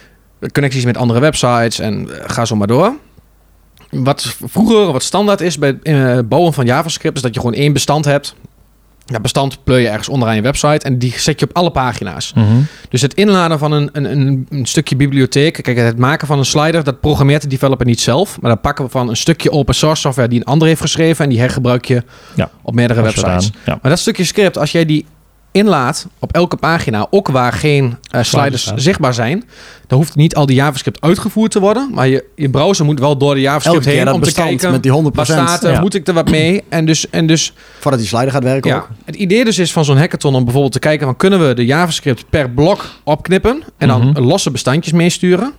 [0.51, 2.93] connecties met andere websites en uh, ga zo maar door.
[3.89, 7.55] Wat vroeger wat standaard is bij het uh, bouwen van JavaScript is dat je gewoon
[7.55, 8.35] één bestand hebt
[9.05, 12.33] ja, bestand pleur je ergens onderaan je website en die zet je op alle pagina's.
[12.33, 12.67] Mm -hmm.
[12.89, 16.83] Dus het inladen van een, een, een, stukje bibliotheek, kijk, het maken van een slider,
[16.83, 18.41] dat programmeert de developer niet zelf.
[18.41, 21.23] Maar dan pakken we van een stukje open source software die een ander heeft geschreven
[21.23, 22.03] en die hergebruik je
[22.35, 23.51] ja, op meerdere websites.
[23.65, 23.79] Ja.
[23.81, 25.05] Maar dat stukje script, als jij die
[25.55, 29.43] inlaat op elke pagina, ook waar geen uh, sliders zichtbaar zijn,
[29.87, 33.17] dan hoeft niet al die JavaScript uitgevoerd te worden, maar je, je browser moet wel
[33.17, 35.05] door de JavaScript heen om te kijken met die 100%.
[35.13, 35.79] waar staat er, ja.
[35.79, 38.69] moet ik er wat mee en dus en dus voordat die slider gaat werken.
[38.69, 38.89] Ja, ook.
[39.05, 41.65] het idee dus is van zo'n hackathon om bijvoorbeeld te kijken van kunnen we de
[41.65, 44.25] JavaScript per blok opknippen en dan mm -hmm.
[44.25, 45.53] losse bestandjes meesturen.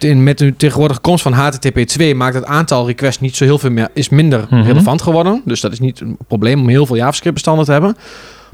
[0.00, 3.70] met de tegenwoordige komst van HTTP 2 maakt het aantal requests niet zo heel veel
[3.70, 4.62] meer, is minder Mhm.
[4.62, 5.42] relevant geworden.
[5.44, 7.96] Dus dat is niet een probleem om heel veel JavaScript bestanden te hebben.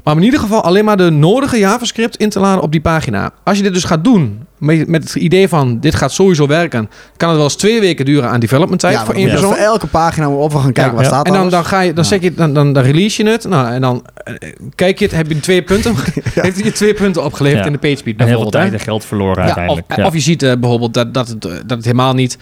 [0.03, 3.31] Maar in ieder geval alleen maar de nodige JavaScript in te laden op die pagina.
[3.43, 6.89] Als je dit dus gaat doen met, met het idee van dit gaat sowieso werken,
[7.17, 9.53] kan het wel eens twee weken duren aan development tijd Ja, voor één moet persoon.
[9.53, 10.91] voor elke pagina op we gaan kijken Ja.
[10.97, 11.09] waar Ja.
[11.09, 12.09] staat En dan, dan ga je, dan Ja.
[12.09, 13.47] zeg je, dan, dan, dan release je het.
[13.47, 14.33] Nou, en dan eh,
[14.75, 15.95] kijk je het, heb je twee punten.
[16.33, 17.65] Heeft hij je twee punten opgeleverd Ja.
[17.65, 18.63] in de PageSpeed En heel veel bijvoorbeeld.
[18.71, 19.95] tijd en geld verloren Ja, of, uiteindelijk.
[19.95, 20.05] Ja.
[20.05, 22.37] of je ziet eh, bijvoorbeeld dat, dat, het, eh, dat het helemaal niet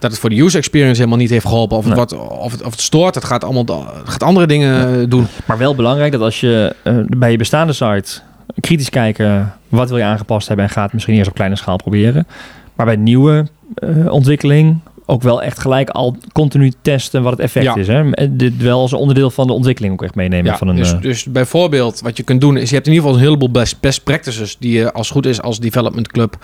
[0.00, 1.76] dat het voor de user experience helemaal niet heeft geholpen.
[1.76, 2.04] Of het, Nee.
[2.04, 3.14] wat, of het, of het stoort.
[3.14, 3.64] Het gaat allemaal
[3.98, 5.26] het gaat andere dingen eh, doen.
[5.46, 8.20] Maar wel belangrijk dat als je eh, bij je bestaande site
[8.60, 12.26] kritisch kijken, wat wil je aangepast hebben en gaat misschien eerst op kleine schaal proberen.
[12.74, 17.64] Maar bij nieuwe eh, ontwikkeling ook wel echt gelijk al continu testen wat het effect
[17.64, 17.76] Ja.
[17.76, 17.86] is.
[17.86, 18.36] Hè?
[18.36, 20.50] Dit wel als onderdeel van de ontwikkeling ook echt meenemen.
[20.52, 23.06] Ja, van een, dus, dus bijvoorbeeld wat je kunt doen is je hebt in ieder
[23.08, 26.36] geval een heleboel best, best practices die je als goed is als development club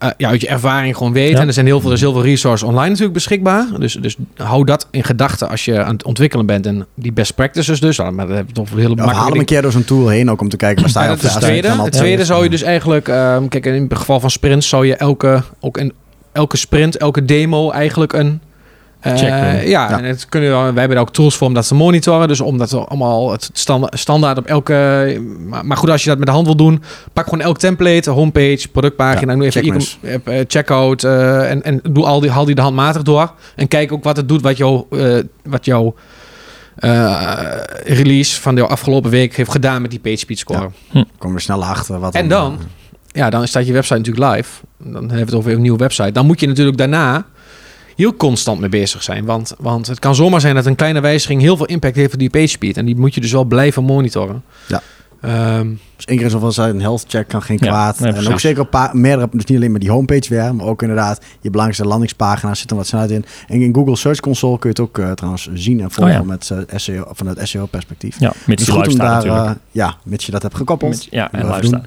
[0.00, 1.32] eh, ja, uit je ervaring gewoon weet.
[1.32, 1.40] Ja.
[1.40, 3.66] En er zijn heel veel, er is heel veel resources online natuurlijk beschikbaar.
[3.78, 6.66] Dus, dus hou dat in gedachten als je aan het ontwikkelen bent.
[6.66, 7.98] En die best practices dus.
[7.98, 10.30] Maar dat heb je toch een hele Ja, haal een keer door zo'n tool heen
[10.30, 11.68] ook om te kijken waar sta je Ja, op het tweede.
[11.82, 13.08] Het tweede zou je dus eigenlijk...
[13.08, 15.92] ehm, kijk, in het geval van sprints zou je elke, ook in,
[16.32, 18.40] elke sprint, elke demo eigenlijk een...
[19.00, 19.98] eh, ja, Ja.
[19.98, 22.28] en het kunnen, we- wij hebben daar ook tools voor om dat te monitoren.
[22.28, 25.20] Dus om dat allemaal het standaard, standaard op elke...
[25.46, 26.82] Maar, maar goed, als je dat met de hand wil doen,
[27.12, 29.32] pak gewoon elk template, homepage, productpagina.
[29.32, 29.98] Ja, doe even checklists.
[30.02, 33.32] e- eh, checkout eh, en, en doe al die, haal die de handmatig door.
[33.56, 34.86] En kijk ook wat het doet, wat jouw...
[34.90, 35.94] eh, wat jouw
[36.76, 37.32] eh,
[37.84, 40.70] release van de afgelopen week heeft gedaan met die PageSpeed score.
[41.18, 41.98] Komen we snel achter.
[42.00, 42.58] Wat En dan,
[43.12, 44.50] ja, dan staat je website natuurlijk live.
[44.78, 46.12] Dan hebben we het over een nieuwe website.
[46.12, 47.24] Dan moet je natuurlijk daarna
[47.96, 49.24] heel constant mee bezig zijn.
[49.24, 52.18] Want, want het kan zomaar zijn dat een kleine wijziging heel veel impact heeft op
[52.18, 52.76] die page speed.
[52.76, 54.42] En die moet je dus wel blijven monitoren.
[54.66, 54.82] Ja.
[55.20, 55.68] Ehm,
[56.00, 58.00] Dus één keer in zoveel tijd een health check kan geen Ja, kwaad.
[58.00, 60.66] nee, en ook zeker op pa- meerdere, dus niet alleen maar die homepage weer, maar
[60.66, 63.24] ook inderdaad je belangrijkste landingspagina's zitten wat snelheid in.
[63.48, 66.20] En in Google Search Console kun je het ook eh, trouwens zien en volgen Oh
[66.20, 66.26] ja.
[66.26, 68.20] met eh, SEO, vanuit SEO-perspectief.
[68.20, 70.90] ja, mits Dus je goed staat daar, eh, ja, mits je dat hebt gekoppeld.
[70.90, 71.64] Mits- ja, en doen.
[71.64, 71.84] staat.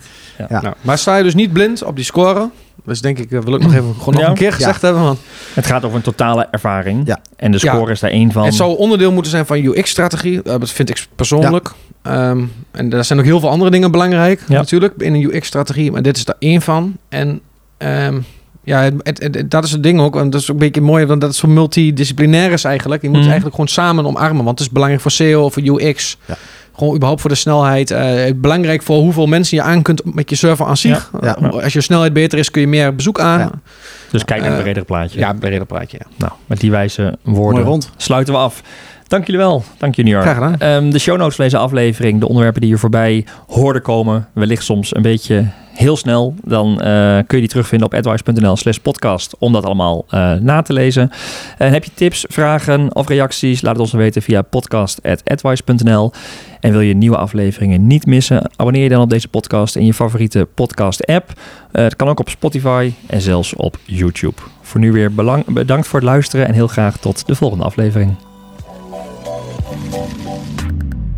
[0.49, 0.61] Ja.
[0.61, 2.49] nou, maar sta je dus niet blind op die score.
[2.85, 4.27] Dus denk ik, wil ik nog even gewoon nog Ja.
[4.29, 5.01] een keer gezegd hebben.
[5.01, 5.19] Want
[5.53, 7.01] Het gaat over een totale ervaring.
[7.07, 7.19] Ja.
[7.35, 7.91] En de score Ja.
[7.91, 8.45] is daar één van.
[8.45, 10.41] Het zou onderdeel moeten zijn van UX-strategie.
[10.41, 11.71] Dat vind ik persoonlijk.
[12.01, 14.37] Ehm, en daar zijn ook heel veel andere dingen belangrijk Ja.
[14.47, 15.91] natuurlijk in een UX-strategie.
[15.91, 16.97] Maar dit is er één van.
[17.09, 17.39] En
[17.77, 18.19] ehm,
[18.63, 20.15] ja, het, het- het- dat is het ding ook.
[20.15, 23.01] En dat is ook een beetje mooi, want dat is zo multidisciplinair is eigenlijk.
[23.01, 23.25] Je moet Mhm.
[23.27, 24.43] eigenlijk gewoon samen omarmen.
[24.45, 26.17] Want het is belangrijk voor SEO, voor UX.
[26.25, 26.35] Ja.
[26.75, 27.91] Gewoon überhaupt voor de snelheid.
[27.91, 31.11] Eh, belangrijk voor hoeveel mensen je aan kunt met je server aan zich.
[31.21, 31.37] Ja.
[31.37, 33.39] Eh, Als je snelheid beter is, kun je meer bezoek aan.
[33.39, 33.51] Ja.
[34.11, 35.19] Dus kijk naar het eh, bredere plaatje.
[35.19, 35.97] ja breder praatje.
[35.99, 36.05] Ja.
[36.17, 37.89] Nou, met die wijze Mooi woorden rond.
[37.97, 38.61] sluiten we af.
[39.13, 39.63] Dank jullie wel.
[39.77, 40.21] Dank York.
[40.21, 40.59] Graag gedaan.
[40.59, 44.63] Ehm, de show notes van deze aflevering, de onderwerpen die hier voorbij hoorden komen, wellicht
[44.63, 49.35] soms een beetje heel snel, dan eh, kun je die terugvinden op advice.nl slash podcast
[49.39, 51.11] om dat allemaal eh, na te lezen.
[51.57, 56.11] En heb je tips, vragen of reacties, laat het ons dan weten via podcast.advice.nl.
[56.59, 59.93] En wil je nieuwe afleveringen niet missen, abonneer je dan op deze podcast in je
[59.93, 61.31] favoriete podcast app.
[61.71, 64.41] Eh, het kan ook op Spotify en zelfs op YouTube.
[64.61, 68.15] Voor nu weer belang- bedankt voor het luisteren en heel graag tot de volgende aflevering.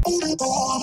[0.08, 0.75] Oh,